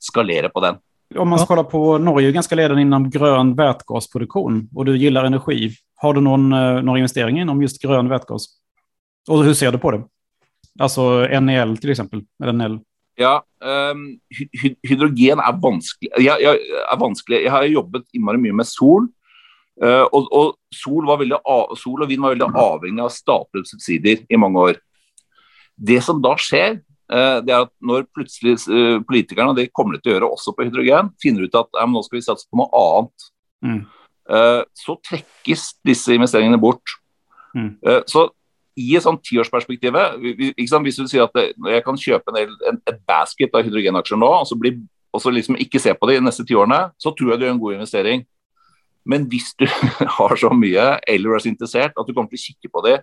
[0.00, 0.78] skalere på den.
[1.18, 5.72] Om man kollar på Norge, er ganske ledende innen grønn vätgasproduktion og du gillar energi.
[6.00, 8.46] Har du noen, noen investeringer innom just grønn vätgas?
[9.28, 10.04] Og hvordan ser du på det?
[10.80, 12.22] Altså NEL til eksempel.
[12.40, 12.78] eller NEL?
[13.20, 14.06] Ja, um,
[14.86, 16.12] hydrogen er vanskelig.
[16.22, 17.42] Jeg, jeg, er vanskelig.
[17.44, 19.10] jeg har jobbet innmari mye med sol.
[19.80, 21.38] Uh, og, og sol, veldig,
[21.80, 24.80] sol, og vind var veldig avhengig av statlige subsidier i mange år.
[25.80, 29.96] Det som da skjer, uh, det er at når plutselig uh, politikerne, og det kommer
[29.96, 32.60] de til å gjøre også på hydrogen, finner ut at nå skal vi satse på
[32.60, 33.30] noe annet.
[33.60, 33.80] Mm.
[34.78, 36.92] så trekkes disse investeringene bort.
[37.52, 37.74] Mm.
[38.08, 38.22] Så
[38.78, 43.52] i et sånn tiårsperspektiv Hvis du sier at jeg kan kjøpe en, en, et basket
[43.52, 44.72] av hydrogenaksjer nå, og så, bli,
[45.12, 47.48] og så liksom ikke se på det de neste ti årene, så tror jeg det
[47.48, 48.24] gjør en god investering.
[49.08, 49.66] Men hvis du
[50.18, 53.00] har så mye, eller er så interessert at du kommer til å kikke på det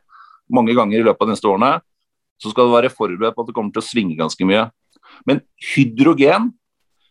[0.54, 1.72] mange ganger i løpet av de neste årene,
[2.38, 4.68] så skal du være forberedt på at det kommer til å svinge ganske mye.
[5.28, 5.42] Men
[5.74, 6.52] hydrogen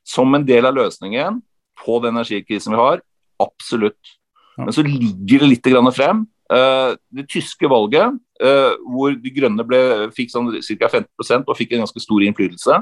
[0.07, 1.41] som en del av løsningen
[1.83, 3.03] på den energikrisen vi har,
[3.43, 4.15] absolutt.
[4.57, 6.25] Men så ligger det litt frem.
[6.47, 9.81] Uh, det tyske valget, uh, hvor De grønne ble,
[10.15, 10.89] fikk sånn ca.
[10.89, 12.77] 15% og fikk en ganske stor innflytelse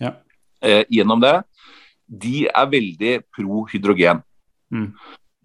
[0.00, 0.14] ja.
[0.64, 1.34] uh, gjennom det,
[2.08, 4.22] de er veldig pro hydrogen.
[4.72, 4.88] Mm.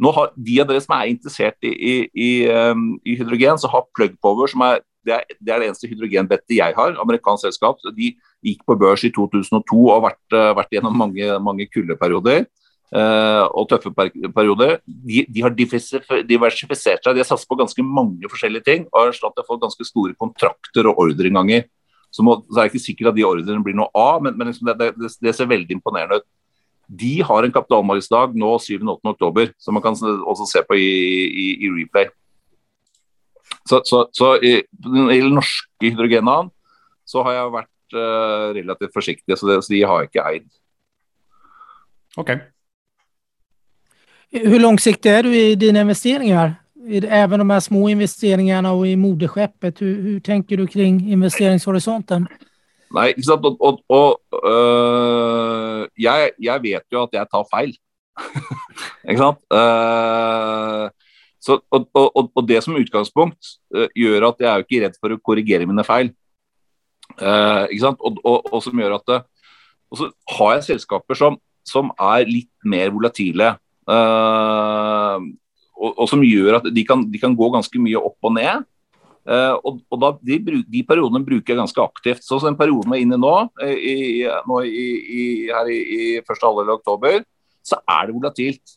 [0.02, 3.72] Nå har De av dere som er interessert i, i, i, um, i hydrogen, så
[3.72, 7.46] har Plug Power, som er det, er det, er det eneste hydrogenbettet jeg har, amerikansk
[7.46, 7.80] selskap.
[7.96, 8.12] De
[8.46, 12.48] gikk på børs i 2002 og har vært, uh, vært gjennom mange, mange kuldeperioder.
[12.96, 14.78] Uh, og tøffe perioder.
[14.86, 16.06] De, de, har diversifisert
[17.04, 17.16] seg.
[17.16, 20.88] De har satset på ganske mange forskjellige ting og har slått fått ganske store kontrakter
[20.92, 21.66] og ordreinnganger.
[22.14, 24.48] Så, må, så er det ikke sikkert at de ordrene blir noe av, men, men
[24.48, 26.28] liksom det, det, det, ser veldig imponerende ut.
[26.88, 29.00] De har en kapitalmarkedsdag nå 7.-8.
[29.16, 30.90] oktober, som man kan også se på i,
[31.26, 32.10] i, i replay.
[33.66, 36.52] Så, så, så i, i den norske hydrogenene,
[37.06, 40.46] så har jeg vært uh, relativt forsiktig, så, det, så de har jeg ikke eid.
[42.18, 42.36] Ok.
[44.36, 46.56] Hvor langsiktig er du i dine investeringer?
[46.86, 52.28] Även de her små investeringene og i moderskeppet, hvordan tenker du kring investeringshorisonten?
[52.96, 53.46] Nei, ikke sant.
[53.48, 54.10] Og, og, og
[54.48, 57.74] øh, jeg, jeg, vet jo at jeg tar feil.
[59.10, 59.42] ikke sant.
[59.52, 60.88] Uh,
[61.44, 65.14] så, og, og, det som utgangspunkt uh, gjør at jeg er jo ikke redd for
[65.14, 66.14] å korrigere mine feil.
[67.20, 68.00] Uh, ikke sant.
[68.02, 69.20] Og, som gjør at det,
[69.92, 73.56] Og så har jeg selskaper som, som er litt mer volatile.
[75.76, 78.64] og, som gjør at de kan, de kan gå ganske mye opp og ned.
[79.26, 80.38] Uh, og, og da, de,
[80.70, 82.24] de, periodene bruker jeg ganske aktivt.
[82.26, 83.34] Så den perioden vi er inne nå,
[83.66, 83.96] eh, i,
[84.46, 87.24] nå i, i, her i, første halvdel av oktober,
[87.66, 88.76] så er det volatilt.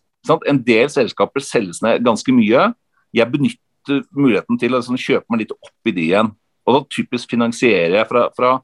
[0.49, 2.71] En del selskaper selges ned ganske mye.
[3.17, 6.33] Jeg benytter muligheten til å liksom, kjøpe meg litt opp i de igjen.
[6.69, 8.55] Og da typisk finansierer jeg fra, fra,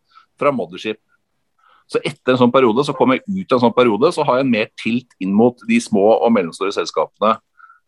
[0.40, 1.01] fra Mothership.
[1.88, 4.40] Så etter en sånn periode, så kommer jeg ut av en sånn periode, så har
[4.40, 7.37] jeg mer tilt inn mot de små og mellomstore selskapene.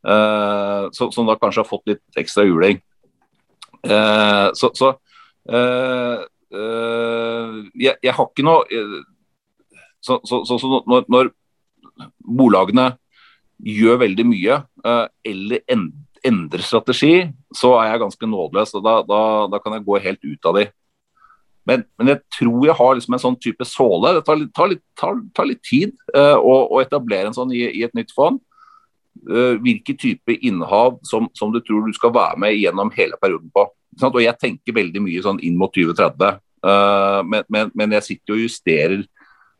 [0.06, 2.78] Uh, som, som da kanskje har fått litt ekstra juling.
[3.84, 4.92] Uh, så, så
[5.50, 6.22] eh,
[6.54, 8.64] uh, jeg, jeg, har ikke noe
[10.00, 11.30] Så, så, så når, når,
[12.20, 12.90] bolagene
[13.56, 14.58] gjør veldig mye
[15.24, 17.24] eller endrer strategi,
[17.56, 18.74] så er jeg ganske nådeløs.
[18.76, 20.66] og Da, da, da kan jeg gå helt ut av de.
[21.66, 24.12] Men, men, jeg tror jeg har liksom en sånn type såle.
[24.18, 27.96] Det tar, tar, tar, tar litt, tid å, å, etablere en sånn i, i et
[27.98, 28.38] nytt fond.
[29.26, 33.50] Uh, hvilke type innehav som, som, du tror du skal være med gjennom hele perioden
[33.50, 33.66] på.
[34.06, 36.38] Og jeg tenker veldig mye sånn inn mot 2030.
[36.62, 39.04] Uh, eh, men, men, men, jeg sitter og justerer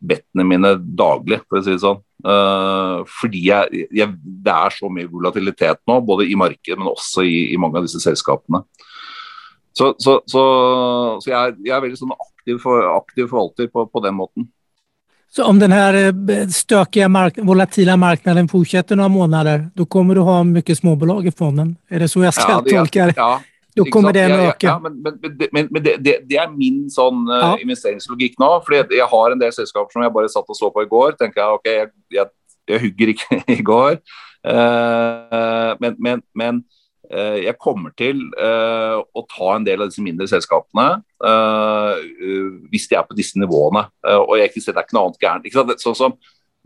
[0.06, 2.02] bettene mine daglig, for å si det sånn.
[2.26, 4.14] Uh, fordi jeg, jeg,
[4.46, 7.88] det er så mye volatilitet nå, både i markedet, men også i, i mange av
[7.88, 8.62] disse selskapene.
[9.76, 10.42] Så, så, så,
[11.20, 12.62] så jeg, jeg, er veldig sånn aktiv,
[12.94, 14.46] aktiv forvalter på, på, den måten.
[15.32, 20.22] Så om den her eh, stökiga mark volatila marknaden fortsetter noen måneder, da kommer du
[20.24, 21.74] ha mye småbolag i fonden?
[21.90, 23.16] Er det så jeg skal ja, tolke det?
[23.18, 23.34] Ja,
[23.76, 24.68] da kommer det å øke.
[24.70, 25.18] Ja, men, men,
[25.52, 27.50] men, men det, det, det, er min sånn uh, ja.
[27.66, 28.48] investeringslogikk nå.
[28.64, 31.18] fordi jeg har en del selskaper som jeg bare satt og så på i går.
[31.20, 32.32] tenker jeg, ok, jeg, jeg,
[32.72, 34.00] jeg hugger ikke i går.
[34.46, 36.62] Uh, men, uh,
[37.06, 41.02] jeg kommer til å ta en del av disse mindre selskapene
[42.70, 43.84] hvis de er på disse nivåene.
[44.22, 45.78] og jeg ikke ser det er ikke noe annet gærent.
[45.82, 46.16] Sånn som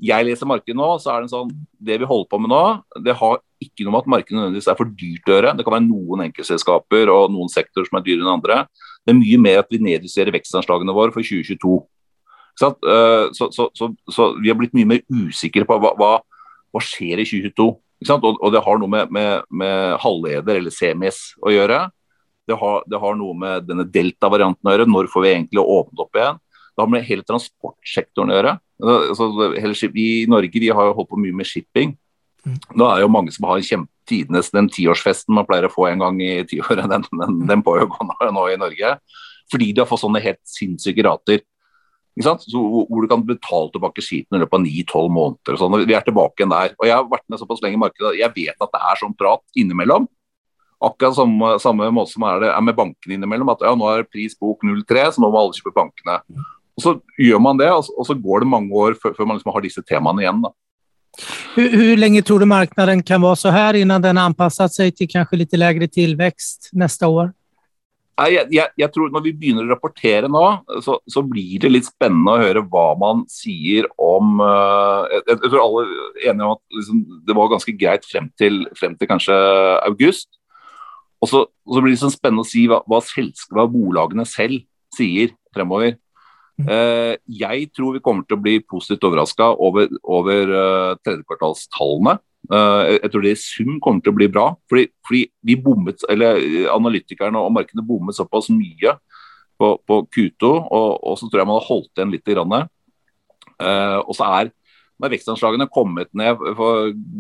[0.01, 2.65] jeg leser markedet nå, så er det sånn Det vi holder på med nå,
[3.05, 5.53] det har ikke noe med at markedet nødvendigvis er for dyrt å gjøre.
[5.57, 8.63] Det kan være noen enkeltselskaper og noen sektorer som er dyrere enn andre.
[9.05, 11.75] Det er mye mer at vi nedjusterer vekstanslagene våre for 2022.
[12.65, 16.11] Eh, så, så, så, så, vi har blitt mye mer usikre på hva, hva,
[16.73, 17.69] hva skjer i 2022.
[18.09, 21.83] Og, og, det har noe med, med, med halvleder eller semis å gjøre.
[22.49, 24.89] Det har, det har noe med denne delta-varianten å gjøre.
[24.89, 26.41] Når får vi egentlig åpnet opp igjen?
[26.71, 28.55] Det har med hele transportsektoren å gjøre.
[28.81, 29.29] Altså,
[29.93, 31.93] vi I Norge vi har jo holdt på mye med shipping.
[32.47, 32.57] Mm.
[32.81, 33.61] Nå er jo mange som har
[34.09, 36.87] tidenes den tiårsfesten man pleier å få en gang i tiåret.
[36.89, 38.97] Den, den, den pågår nå i Norge.
[39.51, 41.43] Fordi de har fått sånne helt sinnssyke rater.
[42.23, 45.59] Så, hvor du kan betale tilbake skiten i løpet av 9-12 måneder.
[45.61, 45.77] Sånn.
[45.89, 46.75] Vi er tilbake igjen der.
[46.79, 49.17] Og Jeg har vært med såpass lenge i markedet jeg vet at det er sånn
[49.19, 50.09] prat innimellom.
[50.81, 53.53] Akkurat samme, samme måte som er det er med bankene innimellom.
[53.53, 56.21] At ja, nå er pris bok 03, så nå må alle kjøpe bankene.
[56.79, 59.53] Og Så gjør man det, og så, går det mange år før, før man liksom
[59.53, 60.41] har disse temaene igjen.
[60.47, 60.55] da.
[61.57, 65.37] Hur, hur tror du marknaden kan vara så här innan den anpassat sig til kanskje
[65.37, 67.33] litt lägre tillväxt neste år?
[68.29, 70.43] Jeg, jeg, jeg, tror Når vi begynner å rapportere nå,
[70.85, 75.39] så, så, blir det litt spennende å høre hva man sier om uh, jeg, jeg,
[75.47, 79.11] tror alle er enige om at liksom, det var ganske greit frem til, frem til
[79.11, 79.39] kanskje
[79.87, 80.29] august.
[81.21, 84.65] Og så, og så, blir det sånn spennende å si hva, hva, hva bolagene selv
[84.97, 85.97] sier fremover.
[86.61, 92.19] Uh, jeg tror vi kommer til å bli positivt overraska over, over uh, tredjekvartalstallene.
[92.49, 94.47] Uh, jeg tror det i sum kommer til å bli bra.
[94.71, 96.41] Fordi, fordi vi bommet, eller
[96.73, 98.97] Analytikerne og markedet bommet såpass mye
[99.61, 102.25] på, på Q2, og, og, så tror jeg man har holdt igjen litt.
[102.31, 102.71] Grann.
[103.61, 104.55] og så er
[105.01, 106.41] når vekstanslagene kommet ned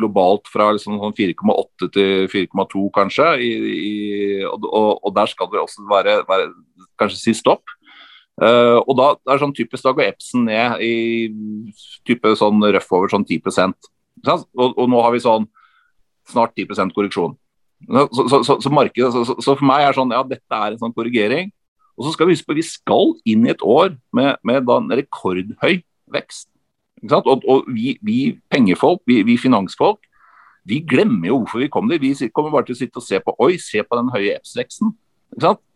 [0.01, 3.93] globalt fra liksom 4,8 sånn til 4,2 kanskje, i, i,
[4.45, 4.67] og,
[5.01, 6.51] og, der skal det også være, være
[7.01, 7.73] kanskje si stopp.
[8.41, 10.93] Uh, og da er sånn typisk da går Epson ned i
[12.09, 13.43] type sånn røff over sånn 10
[14.29, 15.47] og, og, nå har vi sånn
[16.31, 17.37] snart 10 korreksjon.
[17.89, 20.95] Så, så, så, så markedet, så, for meg er sånn ja, dette er en sånn
[20.97, 21.49] korrigering.
[21.97, 24.93] Og så skal vi huske på vi skal inn i et år med, med en
[25.01, 25.81] rekordhøy
[26.13, 26.49] vekst.
[27.09, 28.19] Og, og vi, vi,
[28.53, 30.05] pengefolk, vi, vi, finansfolk,
[30.69, 32.03] vi glemmer jo hvorfor vi kom dit.
[32.03, 34.93] Vi kommer bare til å sitte og se på oi, se på den høye EPS-veksten.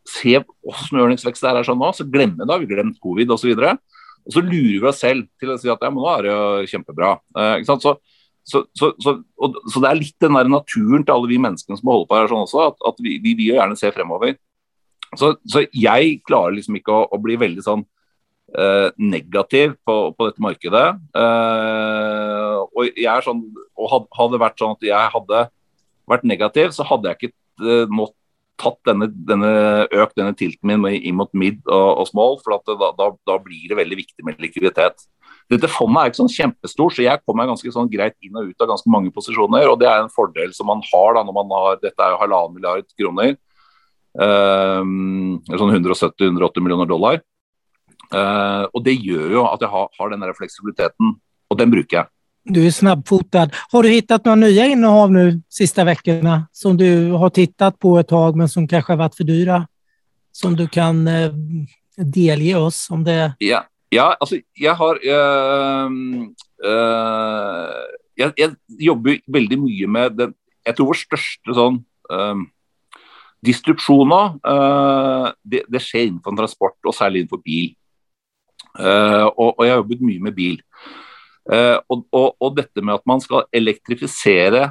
[0.05, 0.37] Se
[0.69, 2.59] åssen ørningsvekst det er sånn nå, så glemmer vi det.
[2.61, 3.55] Vi har glemt covid osv.
[3.55, 6.27] Og, og så lurer vi oss selv til å si at ja, men nå er
[6.27, 7.15] det jo kjempebra.
[7.37, 7.97] Uh, så,
[8.45, 8.93] så, så,
[9.41, 12.19] og, så, det er litt den der naturen til alle vi menneskene som holder på
[12.19, 14.37] her sånn også, at, at vi, vi vil gjerne se fremover.
[15.17, 15.35] Så,
[15.73, 17.85] jeg klarer liksom ikke å, å bli veldig sånn
[18.59, 20.87] eh, negativ på, på, dette markedet.
[21.23, 23.47] Eh, og jeg er sånn,
[23.79, 25.47] og hadde det vært sånn at jeg hadde
[26.11, 28.11] vært negativ, så hadde jeg ikke eh, nå
[28.61, 29.51] tatt denne, denne,
[29.99, 33.67] økt denne tilten min inn mot mid og, og small, for da, da, da, blir
[33.71, 35.09] det veldig viktig med likviditet.
[35.53, 38.65] Dette fondet er ikke sånn kjempestort, så jeg kommer ganske sånn greit inn og ut
[38.65, 39.69] av ganske mange posisjoner.
[39.69, 42.21] og Det er en fordel som man har da når man har Dette er jo
[42.23, 43.37] halvannen milliard kroner.
[44.15, 47.21] Um, sånn 170-180 millioner dollar.
[48.09, 51.15] Uh, og Det gjør jo at jeg har, har den fleksibiliteten,
[51.51, 52.11] og den bruker jeg.
[52.45, 53.53] Du er snabbfotad.
[53.73, 58.09] Har du funnet noen nye innehav nå siste ukene som du har sett på et
[58.09, 59.63] tag, men som kanskje har vært for dyre?
[60.35, 61.31] Som du kan uh,
[61.97, 62.87] delgi oss?
[62.91, 63.35] om det?
[63.45, 65.91] Ja, ja altså jeg har øh,
[66.65, 67.85] øh,
[68.19, 68.51] jeg, jeg,
[68.89, 71.83] jobber veldig mye med den Jeg tror vår største sånn
[73.45, 74.21] distrupsjon nå,
[75.45, 77.67] det, det, skjer innenfor transport, og særlig innenfor bil.
[78.81, 80.55] Og, og, jeg har jobbet mye med bil.
[81.45, 84.71] Og, og, og, dette med at man skal elektrifisere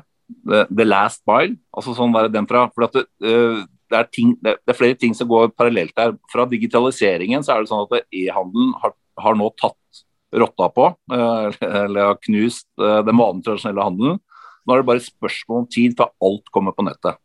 [0.49, 4.33] the, the last mile, altså sånn der den fra for at det, det, er ting,
[4.41, 6.15] det, er flere ting som går parallelt her.
[6.33, 12.09] Fra digitaliseringen så er det sånn at e-handelen har, har, nå tatt rotta på, eller
[12.09, 14.21] har knust den vanlige tradisjonelle handelen.
[14.63, 17.19] Nå er det bare spørsmål om tid før alt kommer på nettet.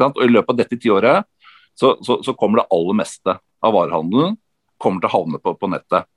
[0.00, 1.26] Og I løpet av dette tiåret
[1.76, 4.38] så, så, så kommer det aller meste av varehandelen
[4.80, 6.08] kommer til å havne på, på nettet.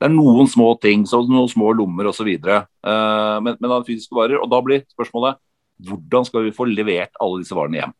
[0.00, 2.28] Det er noen små ting, noen små lommer osv.
[2.40, 4.40] Uh, men, men av fysiske varer.
[4.40, 5.40] Og da blir spørsmålet
[5.84, 7.92] hvordan skal vi få levert alle disse varene hjem?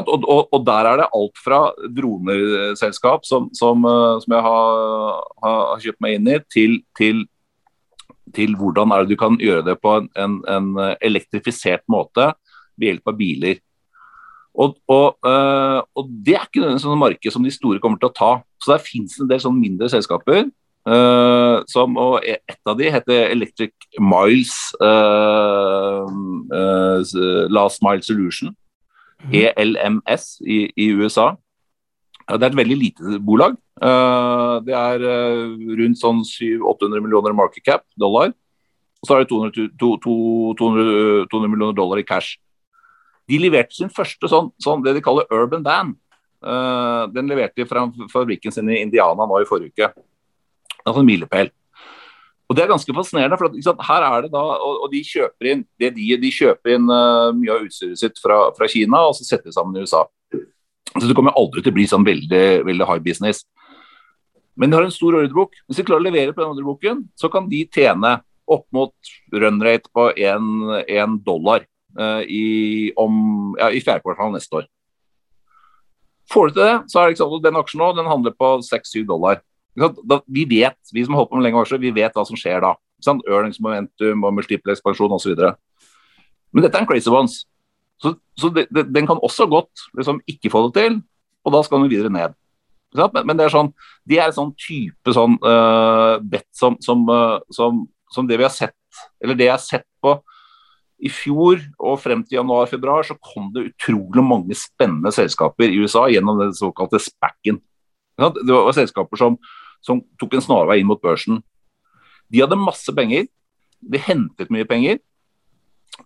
[0.00, 1.60] Og, og, og, der er det alt fra
[1.96, 7.22] droneselskap som, som, uh, som jeg har, har, kjøpt meg inn i, til, til,
[8.34, 12.32] til, hvordan er det du kan gjøre det på en, en, en elektrifisert måte
[12.74, 13.62] ved hjelp av biler.
[14.54, 18.10] Og, og, uh, og, det er ikke nødvendigvis sånn marked som de store kommer til
[18.10, 18.32] å ta.
[18.62, 20.46] Så der finnes en del sånn mindre selskaper.
[20.84, 23.72] Uh, som, og et av de heter Electric
[24.04, 24.52] Miles
[24.84, 26.04] uh,
[27.48, 28.52] Last Mile Solution.
[29.24, 29.34] Mm.
[29.50, 31.32] ELMS i, i, USA.
[32.28, 33.56] Det er et veldig lite bolag.
[34.64, 35.02] det er
[35.80, 38.32] rundt sånn 700-800 millioner market cap dollar.
[39.02, 42.38] Og så er det 200, 200, 200 millioner dollar i cash.
[43.28, 45.92] De leverte sin første sånn, sånn det de kaller urban van.
[46.44, 49.90] Uh, den leverte de fra fabrikken sin i Indiana nå i forrige uke.
[50.84, 51.52] Altså en milepæl.
[52.44, 55.48] Og Det er ganske fascinerende, for at, her er det da, og, og de kjøper
[55.48, 55.88] inn de,
[56.20, 59.56] de kjøper inn uh, mye av utstyret sitt fra, fra, Kina og så setter de
[59.56, 60.04] sammen i USA.
[60.92, 63.42] Så Det kommer aldri til å bli sånn veldig, veldig high business.
[64.60, 65.56] Men de har en stor ordrebok.
[65.66, 69.58] Hvis de klarer å levere på den ordreboken, så kan de tjene opp mot run
[69.64, 71.64] rate på én dollar
[71.98, 74.68] uh, i, om, ja, i fjerde kvartal neste år.
[76.30, 78.54] Får du til det, så er det ikke sant, den aksjen nå den handler på
[78.64, 79.42] 6-7 dollar.
[79.74, 82.62] Vi vet, vi som har holdt på med lenge aksjer, vi vet hva som skjer
[82.64, 82.74] da.
[83.04, 85.34] Earnings momentum og multiple ekspansjon osv.
[86.54, 87.42] Men dette er en crazy ones.
[88.00, 90.98] Så, så det, det, den kan også godt liksom, ikke få det til,
[91.44, 92.36] og da skal den videre ned.
[92.94, 93.72] Men, men, det er sånn,
[94.06, 97.82] de er en sånn type sånn uh, bet som, som, uh, som,
[98.14, 98.76] som, det vi har sett
[99.18, 100.14] eller det jeg har sett på
[101.04, 106.06] i fjor og frem til januar-februar, så kom det utrolig mange spennende selskaper i USA
[106.08, 107.58] gjennom den såkalte SPAC-en.
[108.14, 109.36] Det var selskaper som,
[109.84, 111.42] som tok en snarvei inn mot børsen.
[112.32, 113.28] De hadde masse penger.
[113.84, 115.00] De hentet mye penger.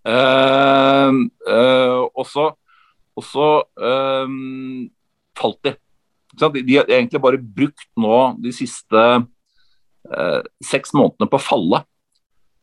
[0.04, 2.50] Uh, uh, og så,
[3.16, 3.28] og
[3.80, 4.28] uh,
[5.38, 5.74] falt de.
[6.38, 9.04] De, de har egentlig bare brukt nå de siste
[10.64, 11.80] seks månedene på å falle.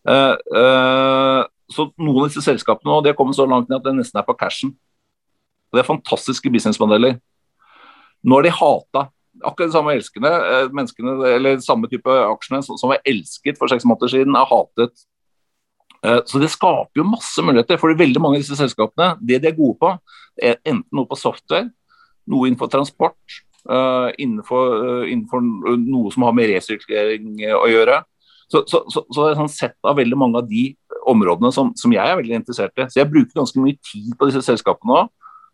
[0.05, 4.21] så noen av disse selskapene nå, de har kommet så langt ned at det nesten
[4.21, 4.71] er på cashen.
[5.69, 7.19] Og Det er fantastiske businessmodeller.
[8.25, 9.03] Nå er de hata
[9.41, 10.31] akkurat de samme elskende
[10.75, 15.05] menneskene, eller samme type aksjene som, var elsket for seks måneder siden, er hatet
[16.05, 17.79] Eh, så det skaper jo masse muligheter.
[17.81, 19.91] For veldig mange av disse selskapene, det de er gode på,
[20.41, 21.69] er enten noe på software,
[22.29, 23.37] noe innenfor transport,
[23.69, 25.43] uh, innenfor, innenfor,
[25.79, 28.01] noe som har med resirkulering å gjøre.
[28.51, 30.67] Så, så, så, så det er sånn sett av veldig mange av de
[31.09, 32.87] områdene som, som, jeg er veldig interessert i.
[32.89, 35.05] Så jeg bruker ganske mye tid på disse selskapene nå.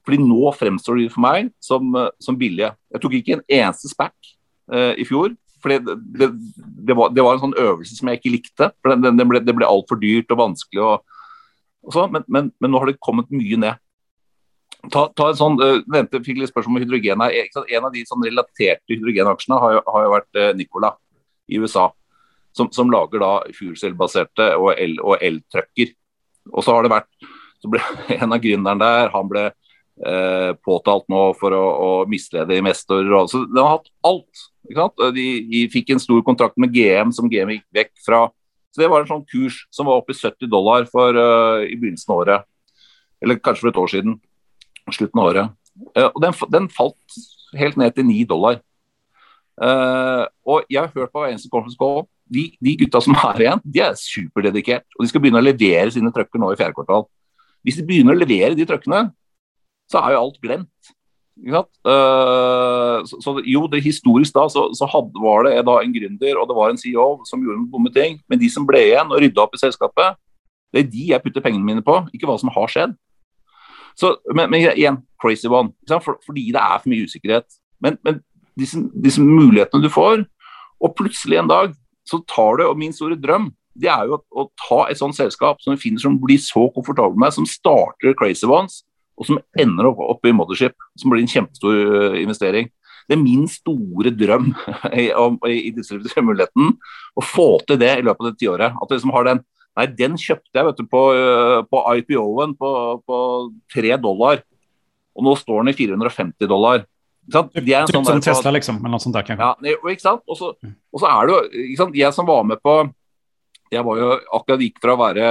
[0.05, 2.71] Fordi nå fremstår de for meg som, som billige.
[2.93, 4.33] Jeg tok ikke en eneste spack
[4.73, 6.27] uh, i fjor fordi det, det,
[6.87, 8.71] det, var, det, var, en sånn øvelse som jeg ikke likte.
[8.81, 10.81] for Det, det ble, det ble altfor dyrt og vanskelig.
[10.81, 11.19] Og,
[11.85, 13.81] og så, men, men, men, nå har det kommet mye ned.
[14.89, 17.51] Ta, ta en sånn, uh, nevnte, fikk litt spørsmål om hydrogen her.
[17.61, 20.95] En av de sånn relaterte hydrogenaksjene har, jo, har jo vært uh, Nicola
[21.45, 21.91] i USA.
[22.57, 27.29] Som, som lager da fuelcellbaserte og, el, og så har det vært
[27.61, 27.81] så ble
[28.17, 29.51] En av gründerne der han ble
[30.07, 33.11] eh, påtalt nå for å, å mislede investorer.
[33.29, 34.47] Så de har hatt alt.
[35.15, 38.21] De, de, fikk en stor kontrakt med GM som GM gikk vekk fra.
[38.71, 41.75] Så Det var en sånn kurs som var oppe i 70 dollar for, uh, i
[41.75, 42.47] begynnelsen av året.
[43.21, 44.15] Eller kanskje for et år siden.
[44.91, 45.57] Slutten av året.
[45.97, 47.19] Uh, og den, den, falt
[47.57, 48.61] helt ned til 9 dollar.
[49.61, 53.43] Uh, og jeg har hørt på hver eneste conference call de, de, gutta som er
[53.43, 54.87] igjen, de er superdedikert.
[54.95, 57.09] Og de skal begynne å levere sine trucker nå i fjerde kvartal.
[57.65, 59.09] Hvis de begynner å levere de truckene,
[59.91, 60.91] så er jo alt glemt.
[61.41, 66.37] Uh, så, så, jo, det historisk da, så, så hadde, var det da en gründer
[66.37, 68.19] og det var en CEO som gjorde noen dumme ting.
[68.29, 70.19] Men de som ble igjen og rydda opp i selskapet,
[70.71, 72.93] det er de jeg putter pengene mine på, ikke hva som har skjedd.
[73.99, 75.73] Så, men, men igjen, crazy one.
[75.89, 77.47] For, fordi det er for mye usikkerhet.
[77.83, 78.21] Men, men
[78.59, 80.23] disse, disse, mulighetene du får,
[80.81, 81.73] og plutselig en dag
[82.07, 85.15] så tar du, og min store drøm det er jo å, å ta et sånt
[85.15, 88.81] selskap som du finner som blir så komfortabel med, som starter crazy ones,
[89.21, 92.71] og som ender opp, opp i Mothership, som blir en kjempestor uh, investering.
[93.05, 94.51] Det er min store drøm
[95.03, 96.75] i, i, i disse muligheten,
[97.13, 98.73] å få til det i løpet av det tiåret.
[98.73, 102.57] At du liksom har den Nei, den kjøpte jeg vet du, på, uh, på IPO-en
[102.59, 102.71] på,
[103.07, 103.19] på
[103.71, 104.41] 3 dollar,
[105.15, 106.83] og nå står den i 450 dollar.
[107.23, 107.93] Ikke sant?
[107.93, 108.81] sånn som Tesla, liksom?
[108.81, 109.31] Eller noe sånt der.
[109.39, 110.25] Ja, ikke sant?
[110.27, 110.41] Og
[110.91, 111.95] og så er det jo ikke sant?
[112.01, 112.75] Jeg som var med på
[113.71, 115.27] Jeg var jo akkurat gikk fra å være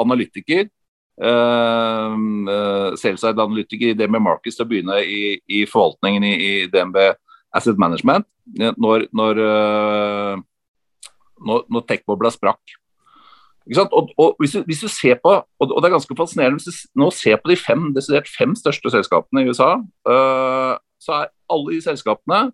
[0.00, 0.70] analytiker
[1.16, 2.12] Uh,
[2.44, 6.98] uh, Selvseid analytiker i DNB Markets til å begynne i, i forvaltningen i, i, DNB
[7.56, 8.26] Asset Management
[8.76, 10.34] når, når, uh,
[11.40, 12.76] når, når tech-bobla sprakk.
[13.66, 17.00] Og, og hvis, du, hvis, du, ser på, og, det er ganske fascinerende hvis du
[17.00, 19.72] nå ser på de fem, desidert fem største selskapene i USA,
[20.06, 22.44] uh, så er alle de selskapene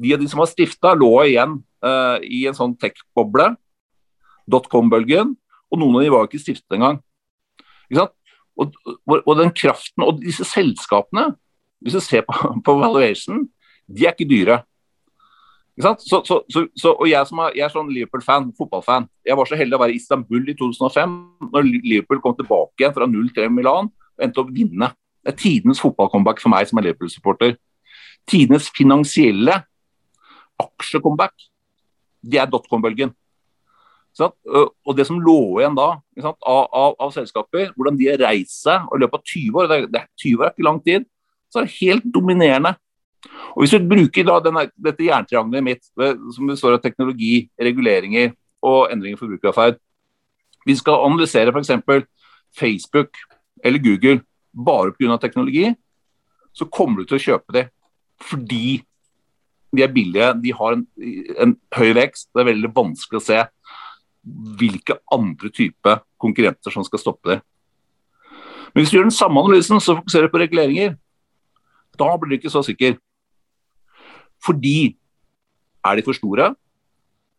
[0.00, 3.52] de av de som var stifta, lå igjen uh, i en sånn tech-boble,
[4.50, 5.34] dotcom-bølgen,
[5.70, 6.98] og noen av de var ikke stiftet engang.
[8.54, 8.76] Og,
[9.26, 11.32] og, den kraften og disse selskapene,
[11.82, 13.42] hvis du ser på, på valuation,
[13.86, 14.60] de er ikke dyre.
[15.76, 19.08] Ikke så, så, så, og jeg, som er, jeg er sånn Liverpool-fan, fotballfan.
[19.26, 21.16] Jeg var så heldig å være i Istanbul i 2005,
[21.50, 24.92] når Liverpool kom tilbake igjen fra 0-3 Milan og endte opp å vinne.
[25.24, 27.56] Det er tidenes fotballcomeback for meg som er Liverpool-supporter.
[28.30, 29.58] Tidenes finansielle
[30.62, 31.34] aksjecomeback,
[32.22, 33.10] det er dotcom-bølgen.
[34.22, 35.88] Og det som lå igjen da
[36.22, 39.78] av, av, av, selskaper, hvordan de har reist seg i løpet av 20 år, det
[39.90, 41.06] det er 20 år er ikke lang tid,
[41.50, 42.74] så er det helt dominerende.
[43.54, 45.82] Og Hvis du bruker da denne, dette jerntriangelet mitt,
[46.34, 48.34] som består av teknologi, reguleringer
[48.64, 49.80] og endringer i forbrukeratferd
[50.64, 52.06] Vi skal analysere f.eks.
[52.56, 53.18] Facebook
[53.64, 54.22] eller Google
[54.54, 55.16] bare pga.
[55.18, 55.74] teknologi,
[56.52, 57.70] så kommer du til å kjøpe dem
[58.22, 58.82] fordi
[59.74, 60.84] de er billige, de har en,
[61.42, 62.28] en høy vekst.
[62.30, 63.40] Det er veldig vanskelig å se
[64.58, 67.40] hvilke andre type konkurrenter som skal stoppe det.
[68.72, 70.96] Men hvis du gjør den samme analysen, så fokuserer du på reguleringer,
[71.98, 72.96] da blir du ikke så sikker.
[74.44, 74.96] Fordi
[75.84, 76.54] er de for store?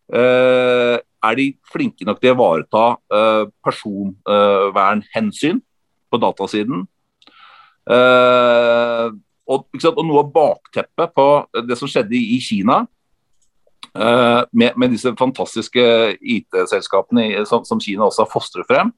[0.05, 5.59] Uh, er de flinke nok til å ivareta uh, personvernhensyn
[6.13, 6.85] på datasiden?
[7.85, 9.09] Uh,
[9.45, 11.27] og, og, noe av bakteppet på
[11.67, 12.83] det som skjedde i Kina,
[13.95, 15.83] med, med, disse fantastiske
[16.19, 18.89] IT-selskapene som, som, Kina også har fostret frem.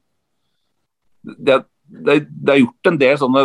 [1.22, 3.44] Det, det, det, er gjort en del sånne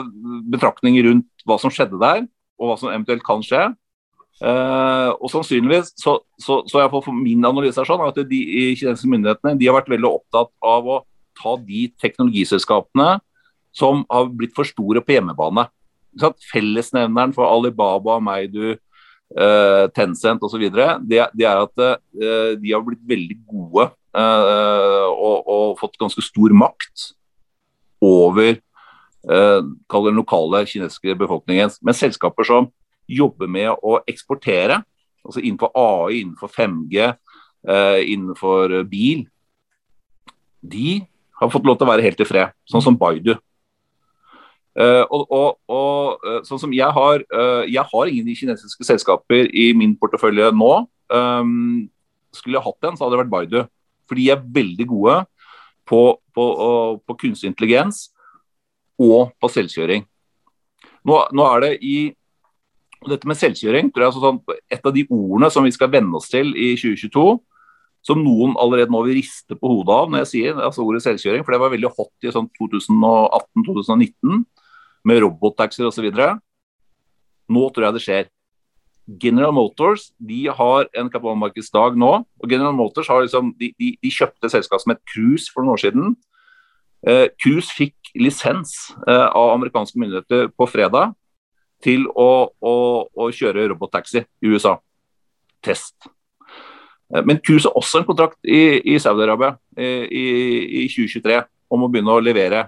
[0.54, 2.26] betraktninger rundt hva som skjedde der,
[2.58, 3.68] og hva som eventuelt kan skje.
[4.42, 8.40] Uh, og sannsynligvis, så, så, så jeg for min analyse er sånn at de
[8.74, 10.98] kinesiske myndighetene de har vært veldig opptatt av å
[11.38, 13.20] ta de teknologiselskapene
[13.74, 15.68] som har blitt for store på hjemmebane.
[16.52, 18.76] Fellesnevneren for Alibaba, Meidu,
[19.38, 20.64] uh, Tencent osv.
[20.70, 26.24] Det, det er at uh, de har blitt veldig gode uh, og, og, fått ganske
[26.26, 27.10] stor makt
[28.04, 28.58] over
[29.30, 31.74] uh, den lokale kinesiske befolkningen.
[31.82, 32.72] Men selskaper som
[33.10, 34.82] jobber med å eksportere,
[35.24, 37.12] altså innenfor AI, innenfor 5G,
[37.64, 39.22] innenfor bil,
[40.64, 41.04] de
[41.40, 43.36] har fått lov til å være helt i fred, sånn som Baidu.
[44.74, 49.52] Uh, og, og, og, uh, sånn som jeg har uh, Jeg har ingen kinesiske selskaper
[49.54, 50.72] i min portefølje nå.
[51.14, 51.92] Um,
[52.34, 53.60] skulle jeg hatt en, så hadde det vært Baidu.
[54.10, 55.20] For de er veldig gode
[55.86, 56.02] på,
[56.34, 56.46] på,
[57.06, 58.08] på kunstig intelligens
[59.02, 60.08] og på selvkjøring.
[61.04, 61.96] Nå, nå, er det i
[63.04, 64.38] Dette med selvkjøring tror jeg sånn,
[64.72, 67.34] et av de ordene som vi skal venne oss til i 2022,
[68.08, 71.44] som noen allerede nå vil riste på hodet av når jeg sier altså ordet selvkjøring,
[71.44, 74.46] for det var veldig hot i sånn 2018-2019
[75.08, 76.10] med robottaxier osv.
[77.52, 78.30] Nå tror jeg det skjer.
[79.20, 82.12] General Motors de har en kapitalmarkedsdag nå.
[82.24, 85.76] og General Motors har liksom, de, de, de kjøpte selskapet som het Cruise for noen
[85.76, 86.16] år siden.
[87.04, 91.12] Eh, Cruise fikk lisens eh, av amerikanske myndigheter på fredag
[91.84, 92.76] til å, å,
[93.12, 94.78] å kjøre robottaxi i USA.
[95.64, 96.08] Test.
[97.14, 100.26] Eh, men Cruise har også en kontrakt i, i Saudi-Arabia eh, i,
[100.84, 101.42] i, 2023
[101.74, 102.68] om å begynne å levere.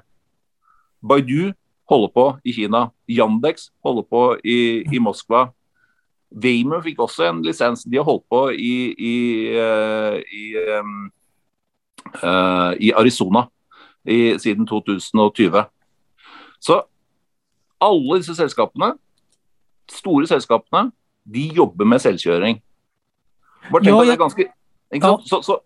[1.00, 1.54] Baidu
[1.90, 2.90] holder på i Kina.
[3.10, 5.48] Yandex holder på i, i Moskva.
[6.36, 7.86] Waymer fikk også en lisens.
[7.88, 9.16] De har holdt på i, i,
[9.56, 10.46] uh, i,
[12.24, 13.48] uh, i Arizona
[14.06, 15.64] siden 2020.
[16.62, 16.76] Så
[17.82, 18.92] alle disse selskapene,
[19.90, 20.92] store selskapene,
[21.26, 22.60] de jobber med selvkjøring.
[23.72, 25.14] Bare tenk at det er ganske ja.
[25.26, 25.58] så, så,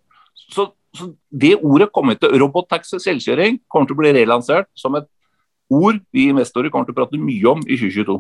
[0.50, 5.10] så, så, det ordet kommer til Robottaxi, selvkjøring, kommer til å bli relansert som et
[5.70, 8.18] ord vi investorer kommer til å prate mye om i 2022.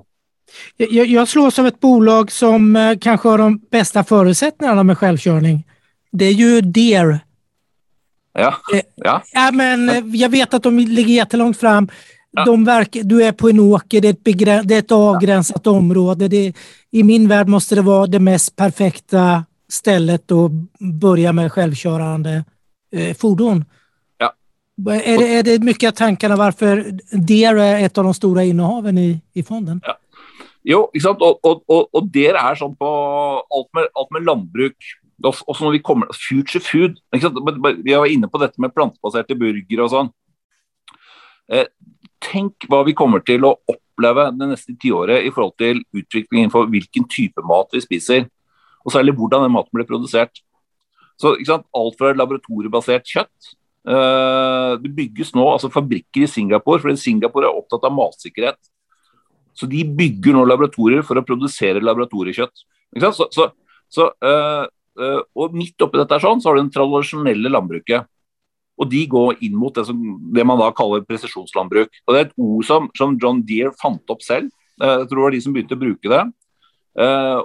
[0.82, 5.60] Jeg, jeg slås av et bolag som eh, kanske har de beste forutsetningene med selvkjøring.
[6.12, 7.20] Det er jo Deer.
[8.38, 8.54] Ja.
[8.74, 9.20] Eh, ja.
[9.34, 11.89] ja men jeg vet at de ligger kjempelangt fram.
[12.38, 12.45] Ja.
[13.04, 15.72] Du er på en åker, det er et, det är ett avgränsat ja.
[15.72, 16.28] område.
[16.28, 16.54] Det,
[16.91, 20.47] I min verden må det være det mest perfekte stedet å
[20.80, 22.36] begynne med selvkjørende
[22.93, 23.64] eh, fordon.
[24.88, 28.98] Är det, är det mycket av tankarna varför Dere er et av de store innehaven
[28.98, 29.82] i, i fonden?
[29.84, 29.98] Ja.
[30.68, 31.22] Jo, ikke sant?
[31.24, 34.90] Og, og, og, og Deer er sånn på alt med, alt med landbruk.
[35.26, 37.00] Også når vi kommer, Future food.
[37.12, 40.12] Vi var inne på dette med plantebaserte burgere og sånn.
[41.50, 41.66] Eh,
[42.24, 46.70] tenk hva vi kommer til å oppleve det neste tiåret i forhold til utviklingen for
[46.72, 48.28] hvilken type mat vi spiser.
[48.86, 50.44] Og særlig hvordan den maten blir produsert.
[51.20, 51.36] Så?
[51.36, 53.56] Alt fra laboratoriebasert kjøtt
[53.88, 58.60] det bygges nå altså fabrikker i Singapore, fordi Singapore er opptatt av matsikkerhet.
[59.60, 62.64] Så de bygger nå laboratorier for å produsere laboratoriekjøtt.
[63.04, 63.50] Så, så,
[63.92, 64.66] så, øh,
[65.00, 68.08] øh, og midt oppi dette sånn, så har du det tradisjonelle landbruket.
[68.80, 70.00] Og de går inn mot det, som,
[70.32, 71.92] det man da kaller presisjonslandbruk.
[72.06, 74.54] Og Det er et ord som, som John Deere fant opp selv.
[74.80, 76.22] jeg tror det var de som begynte å bruke det.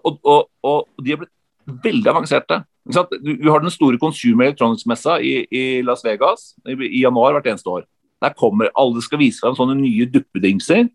[0.06, 2.60] Og, og, og, de har blitt veldig avanserte.
[2.84, 7.70] Du, har den store Consumer Electronics-messa i, i, Las Vegas i, i, januar hvert eneste
[7.72, 7.86] år.
[8.20, 10.90] Der kommer Alle skal vise frem sånne nye duppedingser.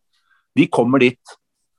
[0.58, 1.38] De kommer dit.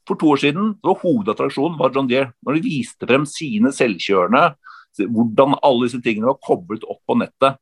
[0.09, 2.33] For to år siden var hovedattraksjonen var John Deere.
[2.43, 4.57] Når de viste frem sine selvkjørende,
[4.99, 7.61] hvordan alle disse tingene var koblet opp på nettet.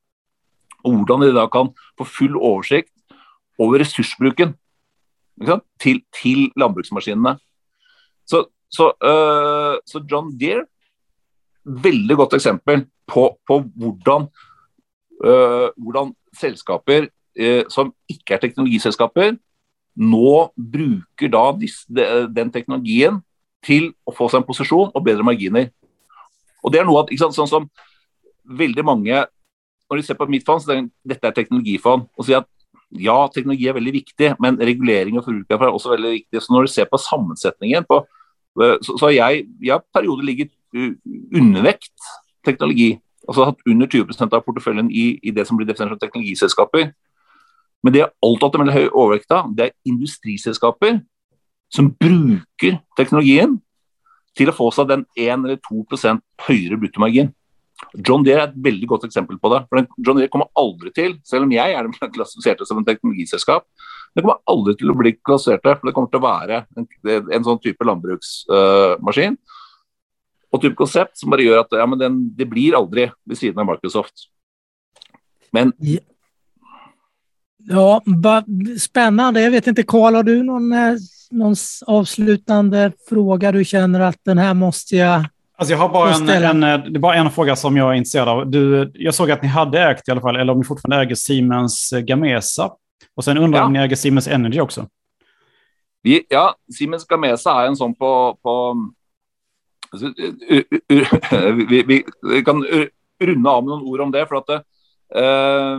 [0.87, 2.95] Og hvordan de da kan få full oversikt
[3.61, 4.57] over ressursbruken
[5.83, 7.37] til, til landbruksmaskinene.
[8.29, 10.65] Så, så, øh, så John Deere
[11.69, 14.29] veldig godt eksempel på, på hvordan,
[15.25, 17.09] øh, hvordan, selskaper
[17.39, 19.37] øh, som ikke er teknologiselskaper,
[19.97, 21.87] nå bruker da disse,
[22.37, 23.19] den teknologien
[23.65, 25.71] til å få seg en posisjon og bedre marginer.
[26.63, 27.69] Og det er noe at, sant, sånn som
[28.45, 29.27] veldig mange,
[29.89, 32.03] Når de ser på mitt fond, så er dette er teknologifond.
[32.13, 32.49] og sier at
[32.93, 36.43] ja, teknologi er veldig viktig, men regulering og forbruk er også veldig viktig.
[36.43, 38.03] Så når du ser på sammensetningen på,
[38.61, 42.09] øh, så, så har jeg, jeg har perioder ligget undervekt
[42.47, 42.97] teknologi.
[43.29, 46.93] Altså hatt under 20% av porteføljen i, i, det som blir definert som teknologiselskaper.
[47.85, 51.01] Men det er alt hatt en veldig høy overvekt av, det er industriselskaper
[51.73, 53.59] som bruker teknologien
[54.39, 57.31] til å få seg den 1 eller 2% høyere bruttomargin.
[58.03, 59.61] John Deere er et veldig godt eksempel på det.
[59.69, 63.69] for John Deere kommer aldri til, selv om jeg er klassifisert som en teknologiselskap,
[64.17, 66.89] det kommer aldri til å bli klassifisert, for det kommer til å være en,
[67.37, 69.58] en sånn type landbruksmaskin uh,
[70.53, 73.61] og type konsept som bare gjør at ja, men den, det blir aldri ved siden
[73.63, 74.29] av Microsoft.
[75.53, 76.01] Men ja.
[77.71, 78.03] Ja,
[78.81, 79.41] spännande.
[79.41, 80.95] Jag vet inte, Karl, har du någon, eh,
[81.31, 81.55] någon
[81.87, 85.25] avslutande fråga du känner att den här måste jag
[85.59, 87.95] Alltså jag har bara en, en, eh, det är bara en fråga som jag är
[87.95, 88.51] intresserad av.
[88.51, 91.15] Du, jag såg att ni hade ägt i alla fall, eller om ni fortfarande äger
[91.15, 92.71] Siemens eh, Gamesa.
[93.15, 93.67] Och sen undrar ja.
[93.67, 94.87] om ni äger Siemens Energy också?
[96.03, 98.55] Vi, ja, Siemens Gamesa er en sånn på, på
[99.93, 100.13] altså,
[101.59, 104.25] vi, vi, vi, kan runde av med noen ord om det.
[104.31, 104.59] for at det,
[105.19, 105.79] uh,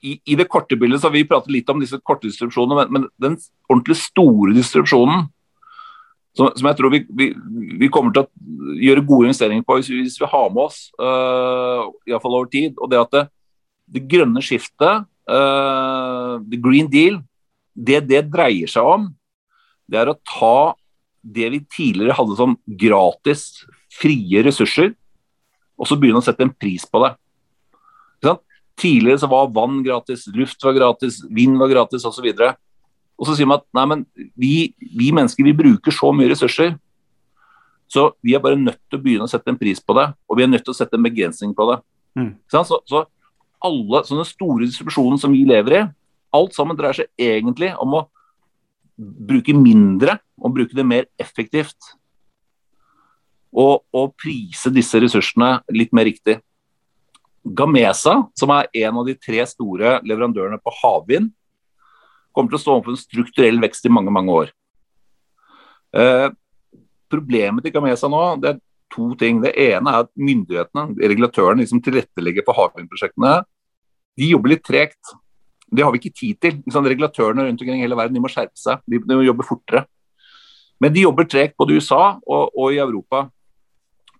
[0.00, 2.94] i, i, det korte bildet så har vi pratet litt om disse korte distribusjonene, men,
[2.94, 3.36] men den
[3.68, 5.26] ordentlig store distribusjonen,
[6.36, 7.30] som, som jeg tror vi, vi,
[7.82, 11.90] vi, kommer til å gjøre gode investeringer på hvis, hvis vi har med oss, uh,
[12.08, 13.24] iallfall over tid, og det at det,
[13.96, 17.20] det grønne skiftet, uh, the green deal,
[17.74, 19.10] det det dreier seg om,
[19.90, 20.72] det er å ta
[21.20, 24.94] det vi tidligere hadde som gratis, frie ressurser,
[25.80, 27.14] og så begynne å sette en pris på det.
[28.80, 32.26] Tidligere så var vann gratis, luft var gratis, vind var gratis osv.
[32.32, 32.60] Og,
[33.20, 34.04] og så sier man at nei, men
[34.40, 36.76] vi, vi, mennesker vi bruker så mye ressurser,
[37.90, 40.38] så vi er bare nødt til å begynne å sette en pris på det, og
[40.38, 41.80] vi er nødt til å sette en begrensning på det.
[42.16, 42.30] Mm.
[42.52, 43.04] Så, så,
[43.60, 45.82] alle sånne store distribusjoner som vi lever i,
[46.38, 48.04] alt sammen dreier seg egentlig om å
[49.00, 51.78] bruke mindre og bruke det mer effektivt.
[53.50, 56.38] Og, og prise disse ressursene litt mer riktig.
[57.40, 61.30] Gamesa, som er en av de tre store leverandørene på havvind,
[62.36, 64.52] kommer til å stå overfor en strukturell vekst i mange mange år.
[65.96, 66.28] Eh,
[67.10, 68.60] problemet til Gamesa nå det er
[68.94, 69.40] to ting.
[69.42, 73.40] Det ene er at myndighetene, regulatørene, liksom tilrettelegger for havvindprosjektene.
[74.20, 75.14] De jobber litt tregt.
[75.70, 76.60] Det har vi ikke tid til.
[76.72, 78.82] Sånn, regulatørene rundt omkring i hele verden de må skjerpe seg.
[78.90, 79.84] De, de må jobbe fortere.
[80.80, 83.26] Men de jobber tregt både i USA og, og i Europa.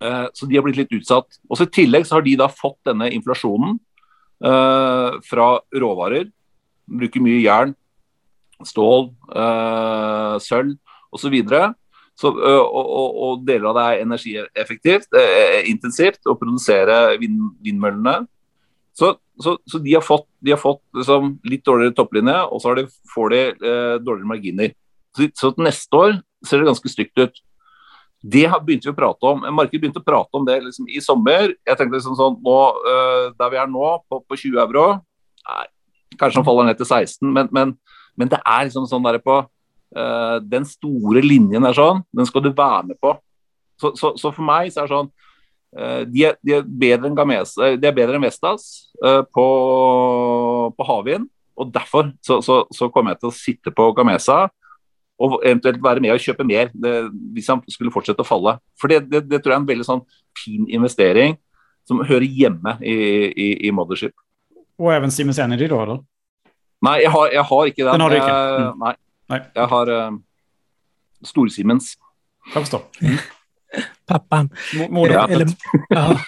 [0.01, 1.41] Eh, så de har blitt litt utsatt.
[1.51, 3.79] Også I tillegg så har de da fått denne inflasjonen
[4.45, 5.51] eh, fra
[5.85, 6.31] råvarer.
[6.31, 7.75] De Bruker mye jern,
[8.67, 10.77] stål, eh, sølv
[11.15, 11.37] osv.
[12.21, 18.27] Så, og, og, og, deler av det er energieffektivt, eh, intensivt, å produsere vind, vindmøllene.
[19.01, 22.75] Så, så, så, de har fått, de har fått liksom, litt dårligere topplinje, og så
[22.77, 22.85] de,
[23.15, 24.75] får de eh, dårligere marginer.
[25.17, 27.41] Så, så neste år ser det ganske stygt ut.
[28.21, 29.47] Det begynte vi å prate om.
[29.57, 31.55] Markedet begynte å prate om det liksom, i sommer.
[31.65, 35.65] Jeg tenkte liksom sånn, nå, uh, Der vi er nå, på, på 20 euro nei,
[36.21, 37.73] Kanskje han faller ned til 16, men, men,
[38.21, 42.45] men det er liksom sånn der på uh, Den store linjen er sånn, den skal
[42.45, 43.15] du være med på.
[43.81, 45.13] Så, så, så for meg så er det sånn
[45.71, 48.65] de, er, de, er, bedre enn Gamese, de er bedre enn Vestas
[48.99, 49.45] på,
[50.75, 51.29] på havvind.
[51.61, 54.47] Og derfor så, så kommer jeg til å sitte på Gamesa
[55.21, 56.95] og eventuelt være med og kjøpe mer det,
[57.35, 58.57] hvis han skulle fortsette å falle.
[58.81, 60.05] For det, det, det, tror jeg er en veldig sånn
[60.39, 61.37] fin investering
[61.89, 62.95] som hører hjemme i,
[63.29, 64.15] i, i Mothership.
[64.81, 65.83] Og even Siemens Energy, da?
[65.85, 66.01] eller?
[66.87, 67.93] Nei, jeg har, jeg har ikke den.
[67.93, 68.39] Den har du ikke?
[68.39, 68.87] Mm.
[68.87, 68.95] Nei.
[69.35, 69.41] nei.
[69.59, 70.17] Jeg har uh,
[71.33, 71.93] Stor-Siemens.
[72.55, 73.37] Jeg forstår.
[74.07, 74.51] Pappan.
[74.89, 75.49] Moderboken.
[75.89, 76.21] Ja.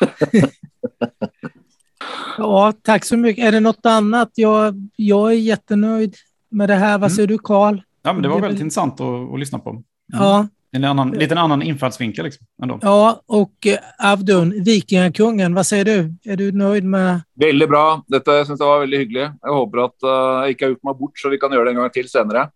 [2.39, 3.45] ja, tack så mycket.
[3.45, 4.31] Är det något annat?
[4.35, 6.17] Jag, jag är jättenöjd
[6.51, 6.93] med det här.
[6.93, 7.11] Vad mm.
[7.11, 7.81] säger du, Karl?
[8.03, 8.63] Ja, men det var väldigt det...
[8.63, 9.71] intressant att, att, lyssna på.
[9.71, 9.83] Mm.
[10.09, 10.49] Ja.
[10.75, 12.25] En annan, liten annan infallsvinkel.
[12.25, 12.79] Liksom, ändå.
[12.83, 16.15] Ja, och eh, Avdun, Vikingakungen, vad säger du?
[16.25, 18.05] Er du nöjd med Veldig bra.
[18.09, 19.27] Dette syns jeg var veldig hyggelig.
[19.43, 21.71] Jeg håper at jag jeg ikke har gjort mig bort, så vi kan gjøre det
[21.75, 22.49] en gang til senere.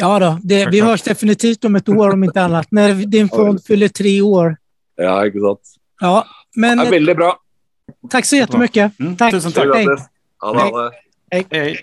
[0.00, 2.70] Ja da, det, vi høres definitivt om et år om ikke annet.
[2.72, 4.54] Når din fond fyller tre år.
[5.00, 5.76] Ja, ikke sant.
[6.00, 6.14] Ja,
[6.56, 6.80] men...
[6.80, 7.30] Det er veldig bra.
[8.10, 8.96] Takk så jättemycket.
[9.00, 9.34] Mm, tack.
[9.36, 9.74] Tusen tack.
[9.74, 9.86] Hej.
[10.40, 10.88] Ha det.
[11.34, 11.44] Hej.
[11.52, 11.76] Hej.